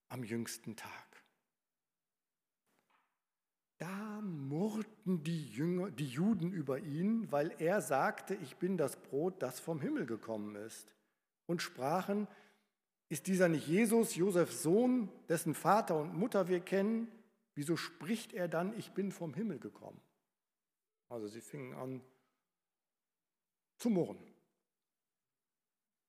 am 0.08 0.24
jüngsten 0.24 0.76
Tag. 0.76 1.24
Da 3.78 4.20
murrten 4.22 5.22
die, 5.24 5.48
Jünger, 5.48 5.90
die 5.90 6.06
Juden 6.06 6.52
über 6.52 6.78
ihn, 6.78 7.30
weil 7.32 7.54
er 7.58 7.80
sagte, 7.80 8.34
ich 8.36 8.56
bin 8.56 8.76
das 8.76 8.96
Brot, 8.96 9.42
das 9.42 9.60
vom 9.60 9.80
Himmel 9.80 10.06
gekommen 10.06 10.54
ist. 10.56 10.94
Und 11.46 11.60
sprachen, 11.60 12.28
ist 13.08 13.26
dieser 13.26 13.48
nicht 13.48 13.66
Jesus, 13.66 14.14
Josefs 14.14 14.62
Sohn, 14.62 15.10
dessen 15.28 15.54
Vater 15.54 16.00
und 16.00 16.14
Mutter 16.14 16.48
wir 16.48 16.60
kennen? 16.60 17.08
Wieso 17.54 17.76
spricht 17.76 18.32
er 18.32 18.48
dann, 18.48 18.76
ich 18.78 18.92
bin 18.92 19.12
vom 19.12 19.34
Himmel 19.34 19.58
gekommen? 19.58 20.00
Also 21.08 21.28
sie 21.28 21.40
fingen 21.40 21.74
an 21.74 22.00
zu 23.78 23.90
murren. 23.90 24.18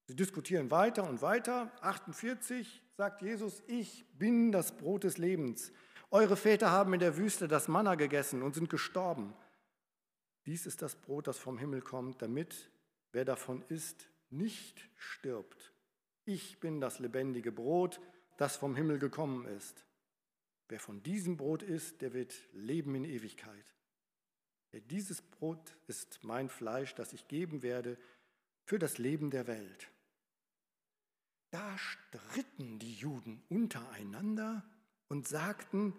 Sie 0.08 0.16
diskutieren 0.16 0.70
weiter 0.70 1.08
und 1.10 1.22
weiter. 1.22 1.72
48 1.82 2.84
sagt 2.96 3.22
Jesus, 3.22 3.64
ich 3.68 4.06
bin 4.18 4.52
das 4.52 4.78
Brot 4.78 5.04
des 5.04 5.18
Lebens. 5.18 5.72
Eure 6.12 6.38
Väter 6.38 6.72
haben 6.72 6.94
in 6.94 7.00
der 7.00 7.18
Wüste 7.18 7.48
das 7.48 7.68
Manna 7.68 7.96
gegessen 7.96 8.44
und 8.44 8.54
sind 8.54 8.70
gestorben. 8.70 9.34
Dies 10.46 10.68
ist 10.68 10.84
das 10.84 10.96
Brot, 10.96 11.28
das 11.28 11.40
vom 11.40 11.58
Himmel 11.58 11.82
kommt, 11.82 12.22
damit 12.22 12.70
wer 13.12 13.26
davon 13.26 13.64
isst, 13.70 14.08
nicht 14.30 14.88
stirbt. 14.96 15.74
Ich 16.26 16.60
bin 16.60 16.80
das 16.80 17.00
lebendige 17.00 17.52
Brot, 17.52 18.00
das 18.38 18.56
vom 18.56 18.76
Himmel 18.76 19.00
gekommen 19.00 19.46
ist. 19.46 19.86
Wer 20.68 20.80
von 20.80 21.02
diesem 21.02 21.38
Brot 21.38 21.64
isst, 21.64 22.02
der 22.02 22.14
wird 22.14 22.36
leben 22.54 22.94
in 22.96 23.06
Ewigkeit. 23.06 23.66
Dieses 24.90 25.22
Brot 25.22 25.76
ist 25.88 26.24
mein 26.24 26.50
Fleisch, 26.50 26.94
das 26.96 27.14
ich 27.14 27.28
geben 27.28 27.64
werde 27.64 27.98
für 28.66 28.78
das 28.78 28.98
Leben 28.98 29.32
der 29.32 29.48
Welt. 29.48 29.90
Da 31.56 31.78
stritten 31.78 32.80
die 32.80 32.96
Juden 32.96 33.42
untereinander 33.48 34.62
und 35.08 35.26
sagten, 35.26 35.94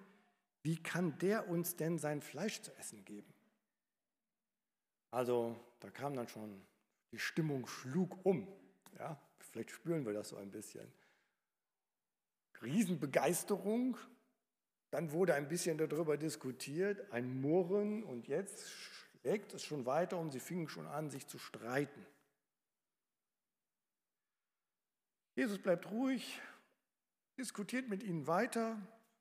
wie 0.61 0.77
kann 0.77 1.17
der 1.17 1.49
uns 1.49 1.77
denn 1.77 1.97
sein 1.99 2.21
Fleisch 2.21 2.61
zu 2.61 2.77
essen 2.77 3.07
geben? 3.07 3.33
Also 5.11 5.59
da 5.81 5.89
kam 5.89 6.13
dann 6.15 6.29
schon, 6.29 6.61
die 7.11 7.19
Stimmung 7.19 7.67
schlug 7.67 8.19
um. 8.27 8.47
Ja, 8.99 9.19
vielleicht 9.51 9.71
spüren 9.71 10.05
wir 10.05 10.13
das 10.13 10.29
so 10.29 10.37
ein 10.37 10.51
bisschen. 10.51 10.93
Riesenbegeisterung, 12.61 13.97
dann 14.91 15.11
wurde 15.11 15.37
ein 15.37 15.49
bisschen 15.49 15.79
darüber 15.79 16.19
diskutiert, 16.19 17.11
ein 17.13 17.41
Murren 17.41 18.05
und 18.05 18.29
jetzt 18.29 18.69
schlägt 18.69 19.55
es 19.55 19.63
schon 19.63 19.87
weiter 19.87 20.19
und 20.19 20.33
sie 20.33 20.41
fingen 20.41 20.69
schon 20.69 20.87
an, 20.87 21.09
sich 21.09 21.27
zu 21.27 21.39
streiten. 21.39 22.05
Jesus 25.37 25.59
bleibt 25.59 25.90
ruhig, 25.90 26.40
diskutiert 27.37 27.90
mit 27.90 28.02
ihnen 28.02 28.26
weiter. 28.26 28.78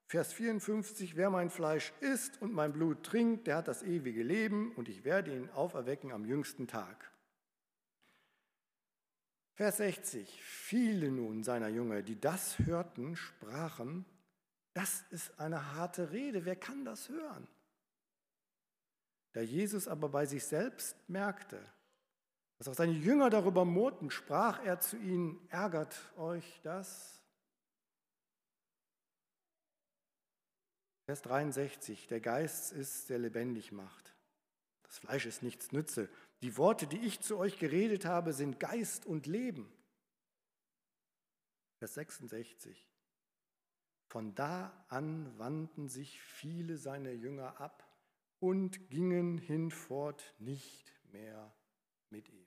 Vers 0.07 0.31
54, 0.31 1.17
wer 1.17 1.29
mein 1.29 1.49
Fleisch 1.49 1.91
isst 1.99 2.41
und 2.41 2.53
mein 2.53 2.71
Blut 2.71 3.03
trinkt, 3.03 3.47
der 3.47 3.57
hat 3.57 3.67
das 3.67 3.83
ewige 3.83 4.23
Leben 4.23 4.71
und 4.75 4.87
ich 4.87 5.03
werde 5.03 5.35
ihn 5.35 5.49
auferwecken 5.49 6.13
am 6.13 6.23
jüngsten 6.23 6.67
Tag. 6.67 7.11
Vers 9.55 9.77
60, 9.77 10.41
viele 10.41 11.11
nun 11.11 11.43
seiner 11.43 11.67
Jünger, 11.67 12.01
die 12.01 12.19
das 12.19 12.59
hörten, 12.59 13.17
sprachen, 13.17 14.05
das 14.73 15.03
ist 15.09 15.37
eine 15.39 15.73
harte 15.75 16.11
Rede, 16.11 16.45
wer 16.45 16.55
kann 16.55 16.85
das 16.85 17.09
hören? 17.09 17.47
Da 19.33 19.41
Jesus 19.41 19.89
aber 19.89 20.07
bei 20.07 20.25
sich 20.25 20.45
selbst 20.45 20.97
merkte, 21.09 21.61
als 22.57 22.67
auch 22.67 22.73
seine 22.73 22.93
Jünger 22.93 23.29
darüber 23.29 23.65
murrten, 23.65 24.09
sprach 24.09 24.63
er 24.63 24.79
zu 24.79 24.97
ihnen, 24.97 25.45
ärgert 25.49 25.95
euch 26.17 26.61
das? 26.63 27.21
Vers 31.05 31.21
63, 31.21 32.07
der 32.07 32.19
Geist 32.19 32.71
ist, 32.71 33.09
der 33.09 33.19
lebendig 33.19 33.71
macht. 33.71 34.15
Das 34.83 34.97
Fleisch 34.97 35.25
ist 35.25 35.43
nichts 35.43 35.71
nütze. 35.71 36.09
Die 36.41 36.57
Worte, 36.57 36.87
die 36.87 36.99
ich 36.99 37.19
zu 37.21 37.37
euch 37.37 37.59
geredet 37.59 38.05
habe, 38.05 38.33
sind 38.33 38.59
Geist 38.59 39.05
und 39.05 39.27
Leben. 39.27 39.71
Vers 41.79 41.95
66. 41.95 42.89
Von 44.07 44.33
da 44.33 44.85
an 44.87 45.37
wandten 45.37 45.89
sich 45.89 46.21
viele 46.21 46.77
seiner 46.77 47.11
Jünger 47.11 47.59
ab 47.59 47.85
und 48.39 48.89
gingen 48.89 49.37
hinfort 49.37 50.33
nicht 50.39 50.93
mehr 51.11 51.53
mit 52.09 52.29
ihm. 52.29 52.44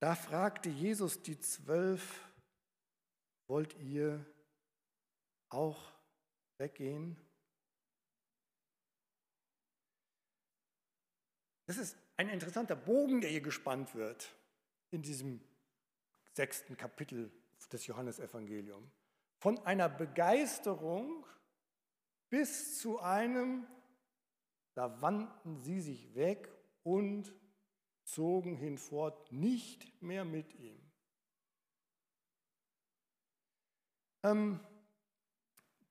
Da 0.00 0.14
fragte 0.14 0.70
Jesus 0.70 1.20
die 1.20 1.38
Zwölf, 1.38 2.26
wollt 3.48 3.74
ihr 3.78 4.24
auch 5.50 5.92
weggehen? 6.56 7.18
Das 11.66 11.76
ist 11.76 11.98
ein 12.16 12.30
interessanter 12.30 12.76
Bogen, 12.76 13.20
der 13.20 13.28
hier 13.28 13.42
gespannt 13.42 13.94
wird 13.94 14.34
in 14.90 15.02
diesem 15.02 15.40
sechsten 16.32 16.78
Kapitel 16.78 17.30
des 17.70 17.86
Johannesevangeliums. 17.86 18.90
Von 19.38 19.58
einer 19.66 19.90
Begeisterung 19.90 21.26
bis 22.30 22.78
zu 22.78 23.00
einem, 23.00 23.66
da 24.74 25.02
wandten 25.02 25.60
sie 25.60 25.80
sich 25.80 26.14
weg 26.14 26.48
und 26.84 27.34
zogen 28.12 28.56
hinfort 28.56 29.32
nicht 29.32 30.02
mehr 30.02 30.24
mit 30.24 30.54
ihm. 30.54 30.80
Ähm, 34.22 34.60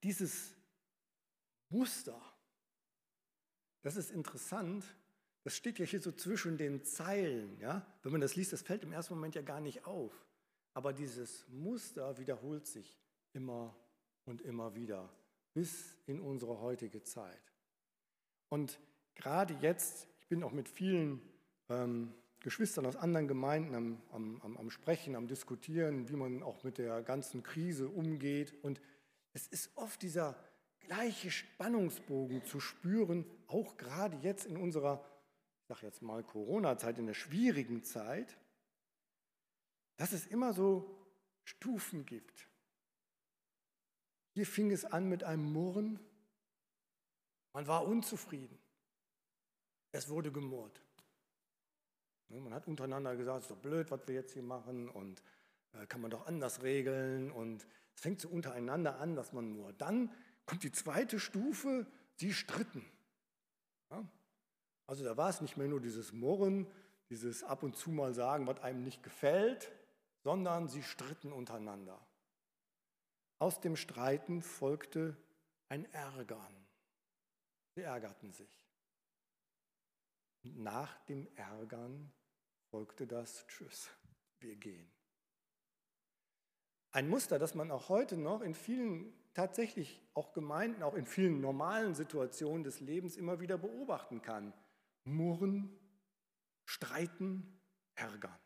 dieses 0.04 0.54
Muster, 1.70 2.22
das 3.82 3.96
ist 3.96 4.12
interessant, 4.12 4.86
das 5.44 5.56
steht 5.56 5.80
ja 5.80 5.86
hier 5.86 6.02
so 6.02 6.12
zwischen 6.12 6.58
den 6.58 6.84
Zeilen. 6.84 7.60
Ja? 7.60 7.86
Wenn 8.04 8.12
man 8.12 8.22
das 8.22 8.36
liest, 8.36 8.54
das 8.54 8.62
fällt 8.62 8.84
im 8.84 8.92
ersten 8.92 9.16
Moment 9.16 9.36
ja 9.36 9.42
gar 9.42 9.62
nicht 9.62 9.86
auf. 9.86 10.14
Aber 10.74 10.94
dieses 10.94 11.48
Muster 11.48 12.18
wiederholt 12.18 12.68
sich 12.68 13.00
immer 13.34 13.76
und 14.26 14.42
immer 14.42 14.76
wieder 14.76 15.10
bis 15.54 15.98
in 16.06 16.20
unsere 16.20 16.60
heutige 16.60 17.02
Zeit. 17.02 17.54
Und 18.50 18.80
gerade 19.16 19.56
jetzt, 19.56 20.08
ich 20.20 20.28
bin 20.28 20.44
auch 20.44 20.52
mit 20.52 20.70
vielen 20.70 21.22
ähm, 21.70 22.14
Geschwistern 22.42 22.86
aus 22.86 22.96
anderen 22.96 23.28
Gemeinden 23.28 23.76
am, 24.12 24.40
am, 24.42 24.58
am 24.58 24.70
Sprechen, 24.70 25.16
am 25.16 25.28
Diskutieren, 25.28 26.08
wie 26.10 26.16
man 26.16 26.42
auch 26.42 26.64
mit 26.64 26.78
der 26.78 27.02
ganzen 27.02 27.44
Krise 27.44 27.90
umgeht. 27.90 28.54
Und 28.64 28.80
es 29.34 29.48
ist 29.48 29.76
oft 29.76 30.02
dieser 30.02 30.36
gleiche 30.80 31.32
Spannungsbogen 31.32 32.44
zu 32.44 32.60
spüren, 32.60 33.26
auch 33.48 33.78
gerade 33.78 34.18
jetzt 34.18 34.46
in 34.46 34.58
unserer, 34.58 35.06
ich 35.62 35.68
sage 35.68 35.86
jetzt 35.86 36.02
mal 36.02 36.24
Corona-Zeit, 36.24 36.98
in 36.98 37.08
der 37.08 37.14
schwierigen 37.14 37.84
Zeit, 37.84 38.38
dass 39.98 40.14
es 40.14 40.26
immer 40.26 40.54
so 40.54 40.90
Stufen 41.44 42.06
gibt. 42.06 42.48
Hier 44.34 44.46
fing 44.46 44.72
es 44.72 44.86
an 44.86 45.10
mit 45.10 45.24
einem 45.24 45.52
Murren. 45.52 46.00
Man 47.52 47.68
war 47.68 47.86
unzufrieden. 47.86 48.58
Es 49.92 50.08
wurde 50.08 50.32
gemurrt. 50.32 50.82
Ne, 52.30 52.40
man 52.40 52.54
hat 52.54 52.68
untereinander 52.68 53.16
gesagt, 53.16 53.40
es 53.40 53.44
ist 53.46 53.52
doch 53.52 53.62
blöd, 53.62 53.90
was 53.92 54.02
wir 54.08 54.16
jetzt 54.16 54.34
hier 54.34 54.44
machen 54.44 54.88
und 54.90 55.24
äh, 55.74 55.86
kann 55.88 56.02
man 56.02 56.12
doch 56.12 56.28
anders 56.28 56.62
regeln. 56.62 57.32
Und 57.32 57.66
es 57.96 58.02
fängt 58.02 58.22
so 58.22 58.30
untereinander 58.30 59.00
an, 59.00 59.16
dass 59.16 59.34
man 59.34 59.52
nur. 59.52 59.74
Dann 59.74 60.12
kommt 60.46 60.64
die 60.64 60.72
zweite 60.72 61.20
Stufe, 61.20 61.88
sie 62.16 62.34
stritten. 62.34 62.86
Also 64.86 65.04
da 65.04 65.18
war 65.18 65.30
es 65.30 65.42
nicht 65.42 65.58
mehr 65.58 65.68
nur 65.68 65.82
dieses 65.82 66.14
Murren, 66.14 66.68
dieses 67.10 67.44
ab 67.44 67.64
und 67.64 67.76
zu 67.76 67.90
mal 67.92 68.14
sagen, 68.14 68.48
was 68.48 68.60
einem 68.62 68.84
nicht 68.84 69.04
gefällt, 69.04 69.72
sondern 70.24 70.68
sie 70.68 70.84
stritten 70.84 71.32
untereinander. 71.32 72.00
Aus 73.40 73.60
dem 73.62 73.76
Streiten 73.76 74.42
folgte 74.42 75.16
ein 75.70 75.86
Ärgern. 75.94 76.68
Sie 77.76 77.82
ärgerten 77.82 78.32
sich. 78.34 78.66
nach 80.44 80.98
dem 81.06 81.28
Ärgern 81.36 82.12
folgte 82.70 83.08
das 83.08 83.46
Tschüss, 83.48 83.90
wir 84.40 84.56
gehen. 84.56 84.92
Ein 86.92 87.08
Muster, 87.08 87.38
das 87.38 87.56
man 87.56 87.72
auch 87.72 87.90
heute 87.90 88.18
noch 88.18 88.42
in 88.42 88.56
vielen 88.56 89.14
tatsächlich 89.34 90.02
auch 90.14 90.34
Gemeinden, 90.34 90.84
auch 90.84 90.96
in 90.96 91.06
vielen 91.06 91.40
normalen 91.40 91.94
Situationen 91.94 92.64
des 92.64 92.80
Lebens 92.80 93.16
immer 93.16 93.40
wieder 93.40 93.58
beobachten 93.58 94.22
kann. 94.22 94.54
Murren, 95.04 95.78
streiten, 96.66 97.62
ärgern. 97.96 98.38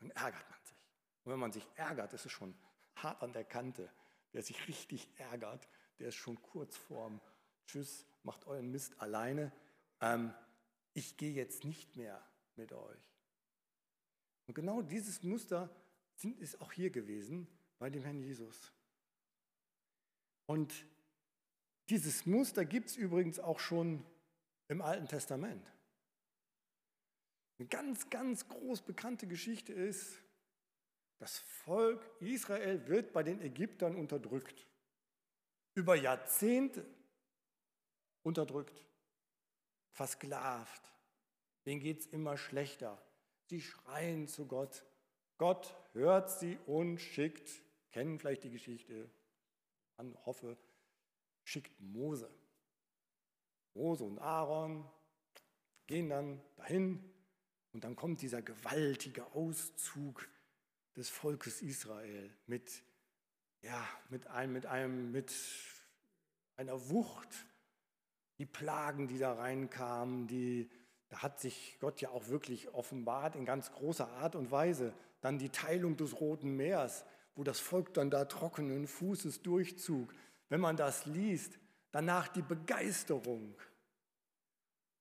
Dann 0.00 0.10
ärgert 0.10 0.50
man 0.50 0.64
sich. 0.64 0.78
Und 1.24 1.32
wenn 1.32 1.38
man 1.38 1.52
sich 1.52 1.66
ärgert, 1.76 2.12
ist 2.12 2.26
es 2.26 2.32
schon 2.32 2.54
hart 2.96 3.22
an 3.22 3.32
der 3.32 3.44
Kante. 3.44 3.90
Wer 4.32 4.42
sich 4.42 4.66
richtig 4.68 5.08
ärgert, 5.16 5.68
der 5.98 6.08
ist 6.08 6.16
schon 6.16 6.40
kurz 6.42 6.76
vorm 6.76 7.20
Tschüss, 7.66 8.06
macht 8.22 8.46
euren 8.46 8.70
Mist 8.70 9.00
alleine. 9.00 9.52
Ähm, 10.00 10.34
ich 10.92 11.16
gehe 11.16 11.32
jetzt 11.32 11.64
nicht 11.64 11.96
mehr 11.96 12.22
mit 12.56 12.72
euch. 12.72 13.13
Und 14.46 14.54
genau 14.54 14.82
dieses 14.82 15.22
Muster 15.22 15.74
ist 16.38 16.60
auch 16.60 16.72
hier 16.72 16.90
gewesen 16.90 17.48
bei 17.78 17.90
dem 17.90 18.02
Herrn 18.02 18.20
Jesus. 18.20 18.72
Und 20.46 20.86
dieses 21.88 22.26
Muster 22.26 22.64
gibt 22.64 22.88
es 22.90 22.96
übrigens 22.96 23.38
auch 23.38 23.58
schon 23.58 24.04
im 24.68 24.80
Alten 24.80 25.08
Testament. 25.08 25.70
Eine 27.58 27.68
ganz, 27.68 28.10
ganz 28.10 28.48
groß 28.48 28.82
bekannte 28.82 29.26
Geschichte 29.26 29.72
ist, 29.72 30.18
das 31.18 31.38
Volk 31.38 32.04
Israel 32.20 32.86
wird 32.88 33.12
bei 33.12 33.22
den 33.22 33.40
Ägyptern 33.40 33.96
unterdrückt. 33.96 34.66
Über 35.74 35.94
Jahrzehnte 35.94 36.84
unterdrückt, 38.22 38.84
versklavt. 39.92 40.82
Denen 41.66 41.80
geht 41.80 42.00
es 42.00 42.06
immer 42.06 42.36
schlechter. 42.36 43.00
Sie 43.46 43.60
schreien 43.60 44.26
zu 44.28 44.46
Gott. 44.46 44.84
Gott 45.38 45.76
hört 45.92 46.30
sie 46.30 46.58
und 46.66 46.98
schickt, 46.98 47.62
kennen 47.92 48.18
vielleicht 48.18 48.44
die 48.44 48.50
Geschichte, 48.50 49.10
an, 49.96 50.16
hoffe, 50.24 50.56
schickt 51.42 51.80
Mose. 51.80 52.30
Mose 53.74 54.04
und 54.04 54.18
Aaron 54.18 54.88
gehen 55.86 56.08
dann 56.08 56.40
dahin 56.56 57.02
und 57.72 57.84
dann 57.84 57.96
kommt 57.96 58.22
dieser 58.22 58.42
gewaltige 58.42 59.26
Auszug 59.32 60.28
des 60.96 61.10
Volkes 61.10 61.60
Israel 61.60 62.30
mit, 62.46 62.82
ja, 63.62 63.86
mit, 64.10 64.28
einem, 64.28 64.52
mit, 64.52 64.66
einem, 64.66 65.10
mit 65.10 65.34
einer 66.56 66.88
Wucht, 66.88 67.46
die 68.38 68.46
Plagen, 68.46 69.08
die 69.08 69.18
da 69.18 69.34
reinkamen, 69.34 70.26
die, 70.26 70.70
da 71.08 71.22
hat 71.22 71.40
sich 71.40 71.76
Gott 71.80 72.00
ja 72.00 72.10
auch 72.10 72.28
wirklich 72.28 72.72
offenbart 72.74 73.36
in 73.36 73.44
ganz 73.44 73.72
großer 73.72 74.08
Art 74.08 74.34
und 74.36 74.50
Weise. 74.50 74.92
Dann 75.20 75.38
die 75.38 75.50
Teilung 75.50 75.96
des 75.96 76.20
Roten 76.20 76.56
Meers, 76.56 77.04
wo 77.34 77.44
das 77.44 77.60
Volk 77.60 77.94
dann 77.94 78.10
da 78.10 78.24
trockenen 78.24 78.86
Fußes 78.86 79.42
durchzog. 79.42 80.12
Wenn 80.48 80.60
man 80.60 80.76
das 80.76 81.06
liest, 81.06 81.58
danach 81.92 82.28
die 82.28 82.42
Begeisterung. 82.42 83.54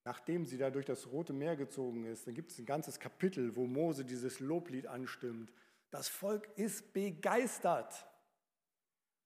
Nachdem 0.06 0.46
sie 0.46 0.58
da 0.58 0.70
durch 0.70 0.86
das 0.86 1.12
Rote 1.12 1.32
Meer 1.32 1.56
gezogen 1.56 2.06
ist, 2.06 2.28
dann 2.28 2.34
gibt 2.34 2.52
es 2.52 2.60
ein 2.60 2.66
ganzes 2.66 3.00
Kapitel, 3.00 3.56
wo 3.56 3.66
Mose 3.66 4.04
dieses 4.04 4.40
Loblied 4.40 4.88
anstimmt. 4.88 5.52
Das 5.92 6.10
Volk 6.10 6.50
ist 6.58 6.92
begeistert. 6.94 8.06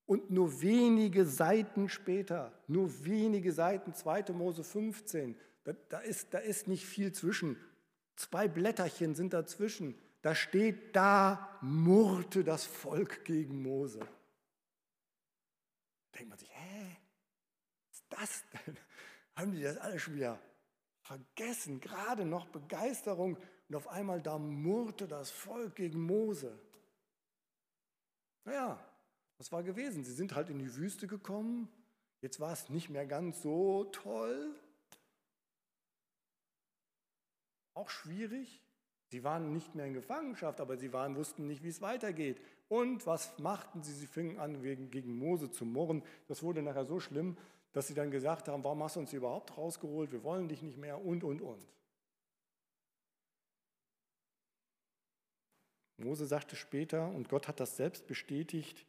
Und 0.05 0.29
nur 0.29 0.61
wenige 0.61 1.25
Seiten 1.25 1.89
später, 1.89 2.53
nur 2.67 3.03
wenige 3.05 3.51
Seiten, 3.51 3.93
2. 3.93 4.31
Mose 4.33 4.63
15, 4.63 5.35
da, 5.67 5.73
da, 5.89 5.99
ist, 5.99 6.33
da 6.33 6.37
ist 6.37 6.69
nicht 6.69 6.85
viel 6.85 7.11
zwischen. 7.11 7.57
Zwei 8.15 8.47
Blätterchen 8.47 9.15
sind 9.15 9.33
dazwischen. 9.33 9.95
Da 10.21 10.33
steht, 10.33 10.95
da 10.95 11.59
murrte 11.61 12.45
das 12.45 12.65
Volk 12.65 13.25
gegen 13.25 13.61
Mose. 13.61 13.99
Denkt 16.15 16.29
man 16.29 16.37
sich, 16.39 16.49
hä, 16.53 16.97
was 17.89 17.97
ist 17.97 18.05
das 18.09 18.43
denn? 18.65 18.77
Haben 19.35 19.51
die 19.51 19.61
das 19.61 19.77
alle 19.77 19.99
schon 19.99 20.15
wieder 20.15 20.39
vergessen? 21.01 21.81
Gerade 21.81 22.23
noch 22.23 22.47
Begeisterung 22.47 23.37
und 23.67 23.75
auf 23.75 23.89
einmal 23.89 24.21
da 24.21 24.37
murrte 24.37 25.05
das 25.05 25.31
Volk 25.31 25.75
gegen 25.75 26.01
Mose. 26.01 26.57
Naja, 28.45 28.79
was 29.37 29.51
war 29.51 29.63
gewesen? 29.63 30.05
Sie 30.05 30.13
sind 30.13 30.33
halt 30.33 30.49
in 30.49 30.59
die 30.59 30.73
Wüste 30.77 31.07
gekommen. 31.07 31.67
Jetzt 32.21 32.39
war 32.39 32.53
es 32.53 32.69
nicht 32.69 32.89
mehr 32.89 33.05
ganz 33.05 33.41
so 33.41 33.83
toll. 33.91 34.55
Auch 37.77 37.91
schwierig. 37.91 38.63
Sie 39.09 39.23
waren 39.23 39.53
nicht 39.53 39.75
mehr 39.75 39.85
in 39.85 39.93
Gefangenschaft, 39.93 40.59
aber 40.59 40.77
sie 40.77 40.91
waren, 40.93 41.15
wussten 41.15 41.45
nicht, 41.45 41.63
wie 41.63 41.69
es 41.69 41.79
weitergeht. 41.79 42.41
Und 42.69 43.05
was 43.05 43.37
machten 43.37 43.83
sie? 43.83 43.93
Sie 43.93 44.07
fingen 44.07 44.39
an, 44.39 44.63
gegen 44.63 45.15
Mose 45.15 45.51
zu 45.51 45.63
murren. 45.63 46.03
Das 46.27 46.41
wurde 46.41 46.63
nachher 46.63 46.85
so 46.85 46.99
schlimm, 46.99 47.37
dass 47.73 47.87
sie 47.87 47.93
dann 47.93 48.09
gesagt 48.09 48.47
haben, 48.47 48.63
warum 48.63 48.81
hast 48.81 48.95
du 48.95 49.01
uns 49.01 49.13
überhaupt 49.13 49.55
rausgeholt? 49.55 50.11
Wir 50.11 50.23
wollen 50.23 50.47
dich 50.47 50.63
nicht 50.63 50.77
mehr 50.79 50.99
und, 51.05 51.23
und, 51.23 51.39
und. 51.39 51.67
Mose 55.97 56.25
sagte 56.25 56.55
später, 56.55 57.07
und 57.09 57.29
Gott 57.29 57.47
hat 57.47 57.59
das 57.59 57.77
selbst 57.77 58.07
bestätigt, 58.07 58.87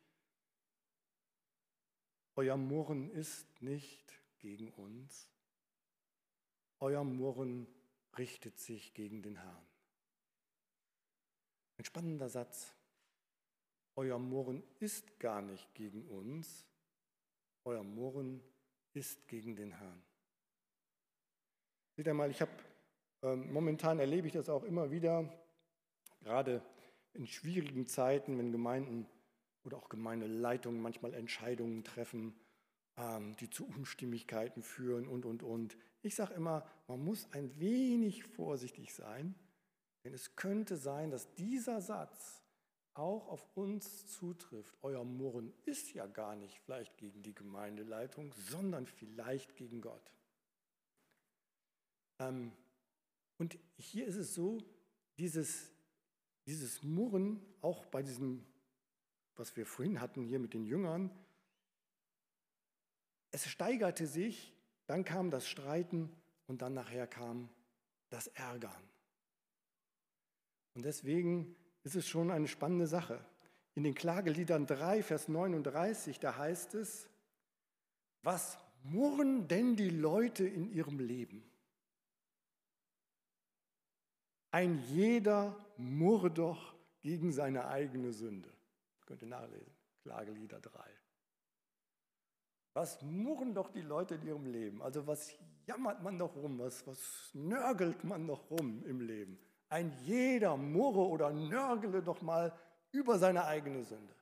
euer 2.37 2.57
Murren 2.57 3.11
ist 3.11 3.47
nicht 3.61 4.19
gegen 4.39 4.71
uns, 4.71 5.29
euer 6.81 7.05
Murren 7.05 7.67
richtet 8.19 8.59
sich 8.59 8.95
gegen 8.95 9.23
den 9.23 9.37
Herrn. 9.37 9.67
Ein 11.79 11.85
spannender 11.85 12.29
Satz. 12.29 12.75
Euer 13.95 14.19
Murren 14.19 14.63
ist 14.79 15.19
gar 15.19 15.43
nicht 15.43 15.75
gegen 15.75 16.07
uns, 16.09 16.67
euer 17.65 17.83
Murren 17.83 18.41
ist 18.93 19.27
gegen 19.27 19.57
den 19.57 19.73
Herrn. 19.73 20.03
Seht 21.97 22.07
einmal, 22.07 22.31
ich 22.31 22.41
habe 22.41 22.53
ähm, 23.23 23.53
momentan 23.53 23.99
erlebe 23.99 24.29
ich 24.29 24.33
das 24.33 24.49
auch 24.49 24.63
immer 24.63 24.91
wieder, 24.93 25.29
gerade 26.21 26.63
in 27.15 27.27
schwierigen 27.27 27.87
Zeiten, 27.87 28.39
wenn 28.39 28.53
Gemeinden 28.53 29.07
oder 29.65 29.77
auch 29.77 29.89
Gemeindeleitungen 29.89 30.81
manchmal 30.81 31.15
Entscheidungen 31.15 31.83
treffen, 31.83 32.39
ähm, 32.97 33.37
die 33.37 33.51
zu 33.51 33.67
Unstimmigkeiten 33.67 34.63
führen 34.63 35.09
und, 35.09 35.25
und, 35.25 35.43
und. 35.43 35.77
Ich 36.03 36.15
sage 36.15 36.35
immer, 36.35 36.67
man 36.87 37.05
muss 37.05 37.31
ein 37.33 37.59
wenig 37.59 38.25
vorsichtig 38.25 38.95
sein, 38.95 39.35
denn 40.05 40.15
es 40.15 40.37
könnte 40.37 40.77
sein, 40.77 41.11
dass 41.11 41.35
dieser 41.35 41.81
Satz 41.81 42.43
auch 42.95 43.29
auf 43.29 43.47
uns 43.57 44.07
zutrifft. 44.07 44.77
Euer 44.83 45.05
Murren 45.05 45.53
ist 45.65 45.93
ja 45.93 46.07
gar 46.07 46.35
nicht 46.37 46.59
vielleicht 46.61 46.97
gegen 46.97 47.23
die 47.23 47.35
Gemeindeleitung, 47.35 48.33
sondern 48.33 48.87
vielleicht 48.87 49.57
gegen 49.57 49.81
Gott. 49.81 50.13
Ähm, 52.21 52.53
und 53.37 53.59
hier 53.77 54.07
ist 54.07 54.17
es 54.17 54.35
so, 54.35 54.59
dieses, 55.19 55.71
dieses 56.47 56.83
Murren, 56.83 57.41
auch 57.61 57.87
bei 57.87 58.03
diesem 58.03 58.45
was 59.39 59.57
wir 59.57 59.67
vorhin 59.67 60.01
hatten 60.01 60.23
hier 60.23 60.39
mit 60.39 60.53
den 60.53 60.65
Jüngern, 60.65 61.11
es 63.31 63.47
steigerte 63.47 64.07
sich, 64.07 64.53
dann 64.89 65.05
kam 65.05 65.31
das 65.31 65.47
Streiten 65.47 66.11
und 66.47 66.63
dann 66.63 66.75
nachher 66.75 67.07
kam 67.07 67.49
das 68.09 68.27
Ärgern. 68.29 68.83
Und 70.75 70.85
deswegen 70.85 71.55
ist 71.85 71.95
es 71.95 72.09
schon 72.09 72.31
eine 72.31 72.49
spannende 72.49 72.87
Sache. 72.87 73.23
In 73.75 73.85
den 73.85 73.95
Klageliedern 73.95 74.67
3, 74.67 75.03
Vers 75.03 75.29
39, 75.29 76.19
da 76.19 76.37
heißt 76.37 76.75
es, 76.75 77.07
was 78.23 78.59
murren 78.83 79.47
denn 79.47 79.77
die 79.77 79.91
Leute 79.91 80.47
in 80.47 80.73
ihrem 80.73 80.99
Leben? 80.99 81.45
Ein 84.51 84.79
jeder 84.89 85.55
murre 85.77 86.31
doch 86.31 86.75
gegen 87.03 87.31
seine 87.31 87.69
eigene 87.69 88.13
Sünde. 88.13 88.51
Könnt 89.05 89.21
ihr 89.21 89.29
nachlesen. 89.29 89.75
Klagelieder 90.03 90.61
3. 90.61 90.81
Was 92.79 93.03
murren 93.03 93.55
doch 93.55 93.73
die 93.73 93.83
Leute 93.83 94.15
in 94.15 94.23
ihrem 94.23 94.47
Leben? 94.47 94.81
Also 94.83 95.05
was 95.05 95.35
jammert 95.67 96.01
man 96.01 96.17
doch 96.17 96.37
rum? 96.37 96.61
Was, 96.61 96.87
was 96.87 97.31
nörgelt 97.35 98.05
man 98.05 98.25
doch 98.25 98.49
rum 98.53 98.85
im 98.87 99.01
Leben? 99.01 99.37
Ein 99.69 99.93
jeder 100.05 100.57
murre 100.57 101.09
oder 101.09 101.33
nörgele 101.33 102.05
doch 102.05 102.23
mal 102.23 102.57
über 102.93 103.19
seine 103.19 103.47
eigene 103.47 103.83
Sünde. 103.83 104.15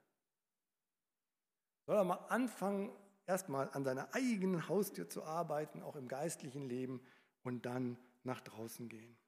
Soll 1.85 1.97
er 1.97 2.05
mal 2.05 2.25
anfangen, 2.31 2.93
erstmal 3.27 3.69
an 3.75 3.85
seiner 3.85 4.15
eigenen 4.15 4.67
Haustür 4.71 5.07
zu 5.07 5.23
arbeiten, 5.23 5.83
auch 5.83 5.97
im 5.97 6.09
geistlichen 6.09 6.67
Leben, 6.67 7.03
und 7.43 7.67
dann 7.67 7.99
nach 8.25 8.41
draußen 8.41 8.89
gehen. 8.89 9.19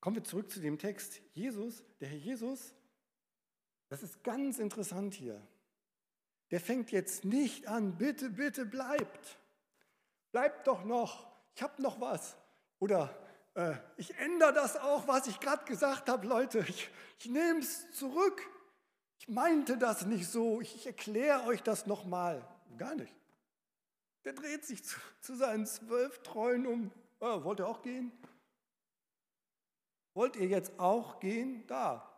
Kommen 0.00 0.16
wir 0.16 0.24
zurück 0.24 0.50
zu 0.50 0.60
dem 0.60 0.78
Text. 0.78 1.20
Jesus, 1.34 1.84
der 2.00 2.08
Herr 2.08 2.16
Jesus, 2.16 2.74
das 3.90 4.02
ist 4.02 4.24
ganz 4.24 4.58
interessant 4.58 5.12
hier. 5.12 5.46
Der 6.50 6.60
fängt 6.60 6.92
jetzt 6.92 7.24
nicht 7.24 7.66
an, 7.66 7.96
bitte, 7.96 8.30
bitte 8.30 8.66
bleibt. 8.66 9.38
Bleibt 10.32 10.66
doch 10.66 10.84
noch, 10.84 11.26
ich 11.54 11.62
habe 11.62 11.80
noch 11.80 12.00
was. 12.00 12.36
Oder 12.78 13.16
äh, 13.54 13.74
ich 13.96 14.16
ändere 14.18 14.52
das 14.52 14.76
auch, 14.76 15.06
was 15.06 15.26
ich 15.26 15.40
gerade 15.40 15.64
gesagt 15.64 16.08
habe, 16.08 16.26
Leute. 16.26 16.64
Ich, 16.68 16.90
ich 17.18 17.26
nehme 17.26 17.60
es 17.60 17.90
zurück. 17.92 18.42
Ich 19.18 19.28
meinte 19.28 19.78
das 19.78 20.06
nicht 20.06 20.28
so. 20.28 20.60
Ich, 20.60 20.74
ich 20.74 20.86
erkläre 20.86 21.44
euch 21.44 21.62
das 21.62 21.86
nochmal. 21.86 22.46
Gar 22.76 22.96
nicht. 22.96 23.14
Der 24.24 24.32
dreht 24.32 24.64
sich 24.64 24.84
zu, 24.84 24.98
zu 25.20 25.36
seinen 25.36 25.66
zwölf 25.66 26.22
Treuen 26.22 26.66
um. 26.66 26.90
Oh, 27.20 27.44
wollt 27.44 27.60
ihr 27.60 27.68
auch 27.68 27.82
gehen? 27.82 28.12
Wollt 30.14 30.36
ihr 30.36 30.46
jetzt 30.46 30.78
auch 30.78 31.20
gehen? 31.20 31.66
Da. 31.66 32.10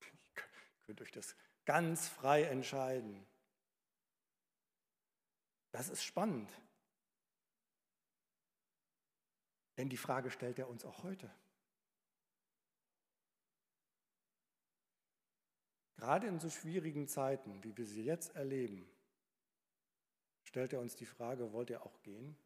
Ihr 0.00 0.42
könnt 0.86 1.00
euch 1.02 1.12
das 1.12 1.34
ganz 1.64 2.08
frei 2.08 2.44
entscheiden. 2.44 3.27
Das 5.70 5.88
ist 5.88 6.02
spannend. 6.02 6.50
Denn 9.76 9.88
die 9.88 9.96
Frage 9.96 10.30
stellt 10.30 10.58
er 10.58 10.68
uns 10.68 10.84
auch 10.84 11.02
heute. 11.04 11.30
Gerade 15.96 16.26
in 16.28 16.38
so 16.38 16.48
schwierigen 16.48 17.08
Zeiten, 17.08 17.62
wie 17.64 17.76
wir 17.76 17.84
sie 17.84 18.04
jetzt 18.04 18.34
erleben, 18.34 18.88
stellt 20.44 20.72
er 20.72 20.80
uns 20.80 20.94
die 20.94 21.06
Frage, 21.06 21.52
wollt 21.52 21.70
ihr 21.70 21.84
auch 21.84 22.02
gehen? 22.02 22.36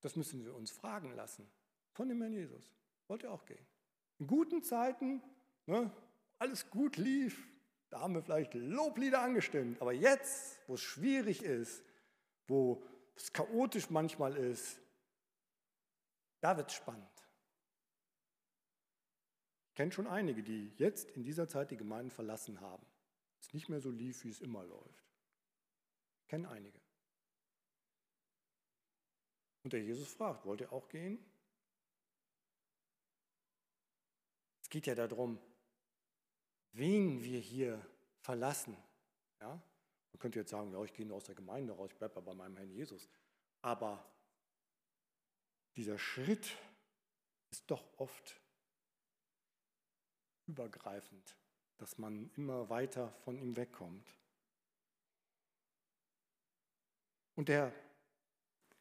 Das 0.00 0.16
müssen 0.16 0.44
wir 0.44 0.54
uns 0.54 0.70
fragen 0.70 1.12
lassen 1.14 1.48
von 1.92 2.08
dem 2.08 2.20
Herrn 2.20 2.32
Jesus. 2.32 2.74
Wollt 3.06 3.22
ihr 3.22 3.30
auch 3.30 3.44
gehen? 3.44 3.64
In 4.18 4.26
guten 4.26 4.62
Zeiten, 4.62 5.22
ne, 5.66 5.90
alles 6.38 6.68
gut 6.70 6.96
lief, 6.96 7.48
da 7.92 8.00
haben 8.00 8.14
wir 8.14 8.22
vielleicht 8.22 8.54
Loblieder 8.54 9.20
angestimmt. 9.20 9.78
Aber 9.82 9.92
jetzt, 9.92 10.58
wo 10.66 10.74
es 10.74 10.80
schwierig 10.80 11.42
ist, 11.42 11.84
wo 12.48 12.82
es 13.14 13.34
chaotisch 13.34 13.90
manchmal 13.90 14.34
ist, 14.34 14.80
da 16.40 16.56
wird 16.56 16.70
es 16.70 16.74
spannend. 16.74 17.06
Ich 19.68 19.74
kenne 19.74 19.92
schon 19.92 20.06
einige, 20.06 20.42
die 20.42 20.72
jetzt 20.78 21.10
in 21.10 21.22
dieser 21.22 21.48
Zeit 21.48 21.70
die 21.70 21.76
Gemeinden 21.76 22.10
verlassen 22.10 22.62
haben. 22.62 22.86
Es 23.42 23.52
nicht 23.52 23.68
mehr 23.68 23.80
so 23.80 23.90
lief, 23.90 24.24
wie 24.24 24.30
es 24.30 24.40
immer 24.40 24.64
läuft. 24.64 25.04
Ich 26.22 26.28
kenne 26.28 26.48
einige. 26.48 26.80
Und 29.64 29.74
der 29.74 29.82
Jesus 29.82 30.08
fragt, 30.08 30.46
wollt 30.46 30.62
ihr 30.62 30.72
auch 30.72 30.88
gehen? 30.88 31.22
Es 34.62 34.70
geht 34.70 34.86
ja 34.86 34.94
darum, 34.94 35.38
wen 36.72 37.22
wir 37.22 37.38
hier 37.38 37.84
verlassen. 38.20 38.76
Ja? 39.40 39.48
Man 40.12 40.18
könnte 40.18 40.38
jetzt 40.40 40.50
sagen, 40.50 40.72
ja, 40.72 40.82
ich 40.84 40.92
gehe 40.92 41.06
nur 41.06 41.16
aus 41.16 41.24
der 41.24 41.34
Gemeinde 41.34 41.72
raus, 41.72 41.90
ich 41.92 41.98
bleibe 41.98 42.20
bei 42.20 42.34
meinem 42.34 42.56
Herrn 42.56 42.70
Jesus. 42.70 43.08
Aber 43.62 44.04
dieser 45.76 45.98
Schritt 45.98 46.56
ist 47.50 47.70
doch 47.70 47.84
oft 47.98 48.40
übergreifend, 50.46 51.36
dass 51.78 51.98
man 51.98 52.30
immer 52.36 52.68
weiter 52.68 53.12
von 53.24 53.38
ihm 53.38 53.56
wegkommt. 53.56 54.06
Und 57.34 57.48
der, 57.48 57.72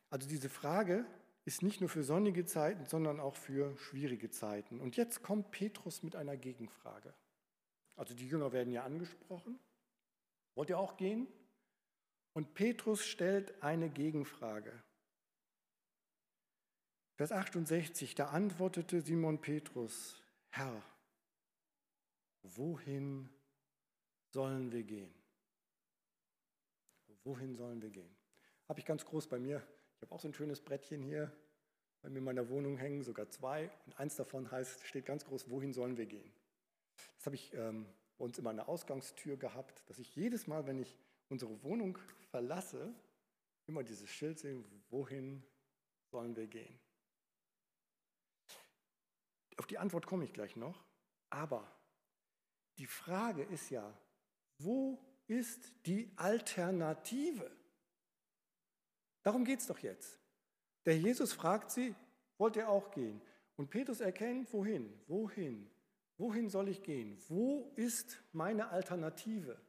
also 0.09 0.27
diese 0.27 0.49
Frage 0.49 1.05
ist 1.45 1.63
nicht 1.63 1.79
nur 1.79 1.89
für 1.89 2.03
sonnige 2.03 2.45
Zeiten, 2.45 2.85
sondern 2.85 3.19
auch 3.19 3.35
für 3.35 3.77
schwierige 3.77 4.29
Zeiten. 4.29 4.79
Und 4.79 4.97
jetzt 4.97 5.23
kommt 5.23 5.51
Petrus 5.51 6.03
mit 6.03 6.15
einer 6.15 6.37
Gegenfrage. 6.37 7.13
Also 8.01 8.15
die 8.15 8.27
Jünger 8.27 8.51
werden 8.51 8.73
ja 8.73 8.83
angesprochen. 8.83 9.59
Wollt 10.55 10.69
ihr 10.69 10.79
auch 10.79 10.97
gehen? 10.97 11.27
Und 12.33 12.55
Petrus 12.55 13.05
stellt 13.05 13.61
eine 13.61 13.91
Gegenfrage. 13.91 14.73
Vers 17.15 17.31
68, 17.31 18.15
da 18.15 18.29
antwortete 18.29 19.01
Simon 19.01 19.39
Petrus, 19.39 20.19
Herr, 20.49 20.81
wohin 22.41 23.29
sollen 24.31 24.71
wir 24.71 24.81
gehen? 24.81 25.13
Wohin 27.23 27.55
sollen 27.55 27.83
wir 27.83 27.91
gehen? 27.91 28.17
Habe 28.67 28.79
ich 28.79 28.85
ganz 28.87 29.05
groß 29.05 29.27
bei 29.27 29.37
mir. 29.37 29.61
Ich 29.97 30.01
habe 30.01 30.15
auch 30.15 30.19
so 30.19 30.27
ein 30.27 30.33
schönes 30.33 30.59
Brettchen 30.59 31.03
hier 31.03 31.31
bei 32.01 32.09
mir 32.09 32.17
in 32.17 32.23
meiner 32.23 32.49
Wohnung 32.49 32.77
hängen, 32.77 33.03
sogar 33.03 33.29
zwei. 33.29 33.69
Und 33.85 33.99
eins 33.99 34.15
davon 34.15 34.49
heißt, 34.49 34.87
steht 34.87 35.05
ganz 35.05 35.23
groß, 35.23 35.51
wohin 35.51 35.71
sollen 35.71 35.97
wir 35.97 36.07
gehen? 36.07 36.33
Das 37.17 37.25
habe 37.25 37.35
ich 37.35 37.53
ähm, 37.53 37.85
bei 38.17 38.25
uns 38.25 38.37
immer 38.37 38.49
eine 38.49 38.67
Ausgangstür 38.67 39.37
gehabt, 39.37 39.83
dass 39.87 39.99
ich 39.99 40.15
jedes 40.15 40.47
Mal, 40.47 40.67
wenn 40.67 40.79
ich 40.79 40.97
unsere 41.29 41.63
Wohnung 41.63 41.97
verlasse, 42.29 42.93
immer 43.67 43.83
dieses 43.83 44.09
Schild 44.09 44.39
sehe, 44.39 44.63
wohin 44.89 45.43
sollen 46.11 46.35
wir 46.35 46.47
gehen? 46.47 46.79
Auf 49.57 49.67
die 49.67 49.77
Antwort 49.77 50.05
komme 50.05 50.25
ich 50.25 50.33
gleich 50.33 50.55
noch. 50.55 50.83
Aber 51.29 51.71
die 52.77 52.87
Frage 52.87 53.43
ist 53.43 53.69
ja, 53.69 53.97
wo 54.57 54.99
ist 55.27 55.71
die 55.85 56.11
Alternative? 56.15 57.49
Darum 59.23 59.45
geht 59.45 59.59
es 59.59 59.67
doch 59.67 59.79
jetzt. 59.79 60.19
Der 60.85 60.97
Jesus 60.97 61.31
fragt 61.33 61.71
sie, 61.71 61.95
wollt 62.37 62.55
ihr 62.55 62.69
auch 62.69 62.91
gehen? 62.91 63.21
Und 63.55 63.69
Petrus 63.69 64.01
erkennt, 64.01 64.51
wohin? 64.51 64.99
Wohin? 65.07 65.69
Wohin 66.21 66.49
soll 66.49 66.69
ich 66.69 66.83
gehen? 66.83 67.17
Wo 67.29 67.73
ist 67.75 68.21
meine 68.31 68.69
Alternative? 68.69 69.59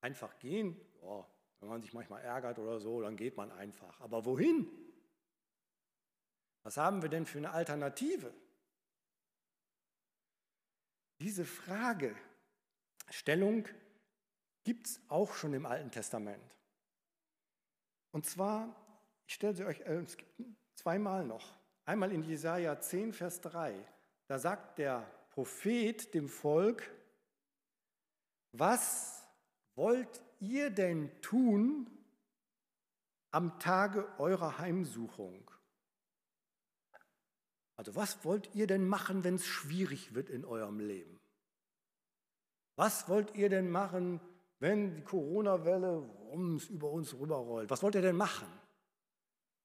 Einfach 0.00 0.36
gehen? 0.40 0.76
Ja, 1.00 1.24
wenn 1.60 1.68
man 1.68 1.80
sich 1.80 1.92
manchmal 1.92 2.22
ärgert 2.22 2.58
oder 2.58 2.80
so, 2.80 3.00
dann 3.00 3.16
geht 3.16 3.36
man 3.36 3.52
einfach. 3.52 4.00
Aber 4.00 4.24
wohin? 4.24 4.68
Was 6.64 6.78
haben 6.78 7.00
wir 7.00 7.08
denn 7.08 7.26
für 7.26 7.38
eine 7.38 7.52
Alternative? 7.52 8.34
Diese 11.20 11.44
Fragestellung 11.44 13.68
gibt 14.64 14.88
es 14.88 15.00
auch 15.06 15.32
schon 15.34 15.54
im 15.54 15.64
Alten 15.64 15.92
Testament. 15.92 16.56
Und 18.10 18.26
zwar, 18.26 18.74
ich 19.28 19.34
stelle 19.34 19.54
sie 19.54 19.64
euch 19.64 19.78
äh, 19.82 20.00
es 20.00 20.16
gibt 20.16 20.34
zweimal 20.74 21.24
noch. 21.24 21.56
Einmal 21.84 22.10
in 22.10 22.24
Jesaja 22.24 22.80
10, 22.80 23.12
Vers 23.12 23.40
3. 23.42 23.86
Da 24.26 24.38
sagt 24.38 24.78
der 24.78 25.10
Prophet 25.30 26.14
dem 26.14 26.28
Volk, 26.28 26.90
was 28.52 29.22
wollt 29.74 30.22
ihr 30.40 30.70
denn 30.70 31.10
tun 31.22 31.90
am 33.30 33.58
Tage 33.58 34.06
eurer 34.18 34.58
Heimsuchung? 34.58 35.50
Also 37.76 37.96
was 37.96 38.24
wollt 38.24 38.54
ihr 38.54 38.66
denn 38.66 38.86
machen, 38.86 39.24
wenn 39.24 39.36
es 39.36 39.46
schwierig 39.46 40.14
wird 40.14 40.28
in 40.28 40.44
eurem 40.44 40.78
Leben? 40.78 41.18
Was 42.76 43.08
wollt 43.08 43.34
ihr 43.34 43.48
denn 43.48 43.70
machen, 43.70 44.20
wenn 44.58 44.94
die 44.94 45.02
Corona-Welle 45.02 46.08
über 46.70 46.90
uns 46.90 47.14
rüberrollt? 47.14 47.70
Was 47.70 47.82
wollt 47.82 47.94
ihr 47.94 48.02
denn 48.02 48.16
machen? 48.16 48.46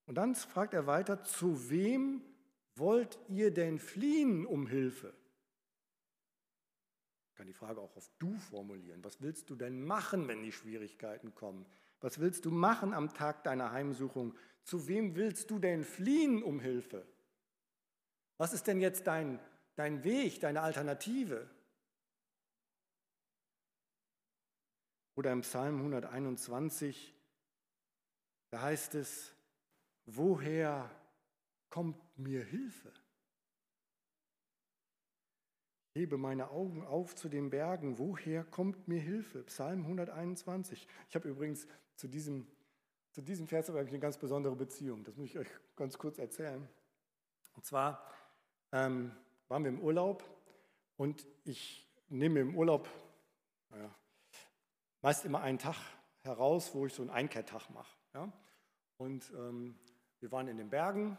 Und 0.06 0.16
dann 0.16 0.36
fragt 0.36 0.74
er 0.74 0.88
weiter, 0.88 1.24
zu 1.24 1.70
wem 1.70 2.22
wollt 2.78 3.20
ihr 3.28 3.52
denn 3.52 3.80
fliehen 3.80 4.46
um 4.46 4.68
Hilfe? 4.68 5.14
Ich 7.30 7.36
kann 7.36 7.48
die 7.48 7.54
Frage 7.54 7.80
auch 7.82 7.96
auf 7.96 8.10
du 8.20 8.36
formulieren. 8.38 9.04
Was 9.04 9.22
willst 9.22 9.50
du 9.50 9.56
denn 9.56 9.84
machen, 9.84 10.28
wenn 10.28 10.44
die 10.44 10.52
Schwierigkeiten 10.52 11.36
kommen? 11.36 11.66
Was 12.00 12.20
willst 12.20 12.46
du 12.46 12.52
machen 12.52 12.94
am 12.94 13.14
Tag 13.14 13.44
deiner 13.44 13.72
Heimsuchung? 13.72 14.36
Zu 14.64 14.88
wem 14.88 15.16
willst 15.16 15.50
du 15.52 15.60
denn 15.60 15.84
fliehen 15.84 16.44
um 16.44 16.60
Hilfe? 16.60 17.08
Was 18.38 18.54
ist 18.54 18.68
denn 18.68 18.80
jetzt 18.80 19.08
dein, 19.08 19.40
dein 19.76 20.04
Weg, 20.04 20.40
deine 20.40 20.62
Alternative? 20.62 21.50
Oder 25.16 25.32
im 25.32 25.42
Psalm 25.42 25.78
121, 25.78 27.16
da 28.52 28.62
heißt 28.62 28.94
es, 28.96 29.34
woher 30.06 30.90
kommt 31.70 31.98
mir 32.18 32.44
Hilfe? 32.44 32.92
hebe 35.98 36.18
meine 36.18 36.52
Augen 36.52 36.86
auf 36.86 37.16
zu 37.16 37.28
den 37.28 37.50
Bergen, 37.50 37.98
woher 37.98 38.44
kommt 38.44 38.88
mir 38.88 39.02
Hilfe? 39.02 39.44
Psalm 39.44 39.82
121. 39.82 40.88
Ich 41.10 41.16
habe 41.16 41.28
übrigens 41.28 41.68
zu 41.96 42.08
diesem, 42.08 42.48
zu 43.12 43.22
diesem 43.22 43.48
Vers 43.48 43.70
eine 43.72 44.00
ganz 44.00 44.18
besondere 44.18 44.56
Beziehung. 44.56 45.04
Das 45.04 45.16
muss 45.18 45.30
ich 45.30 45.40
euch 45.40 45.48
ganz 45.76 45.98
kurz 45.98 46.20
erzählen. 46.20 46.68
Und 47.56 47.66
zwar 47.66 48.04
ähm, 48.72 49.12
waren 49.48 49.64
wir 49.64 49.70
im 49.70 49.82
Urlaub 49.82 50.24
und 50.98 51.26
ich 51.46 51.92
nehme 52.10 52.42
im 52.42 52.56
Urlaub 52.56 52.88
naja, 53.72 53.94
meist 55.02 55.26
immer 55.26 55.42
einen 55.42 55.58
Tag 55.58 55.78
heraus, 56.22 56.76
wo 56.76 56.86
ich 56.86 56.94
so 56.94 57.02
einen 57.02 57.10
Einkehrtag 57.10 57.72
mache. 57.72 57.98
Ja? 58.14 58.32
Und 58.98 59.32
ähm, 59.36 59.80
wir 60.20 60.32
waren 60.32 60.48
in 60.48 60.58
den 60.58 60.70
Bergen, 60.70 61.18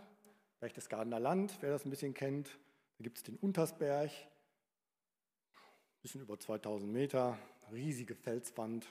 Berchtesgadener 0.61 1.21
Land, 1.21 1.57
wer 1.61 1.71
das 1.71 1.85
ein 1.85 1.91
bisschen 1.91 2.15
kennt. 2.15 2.59
Da 2.99 3.05
gibt 3.05 3.19
es 3.19 3.23
den 3.23 3.37
Untersberg, 3.37 4.11
bisschen 6.03 6.21
über 6.21 6.39
2000 6.39 6.93
Meter, 6.93 7.39
riesige 7.71 8.15
Felswand. 8.15 8.87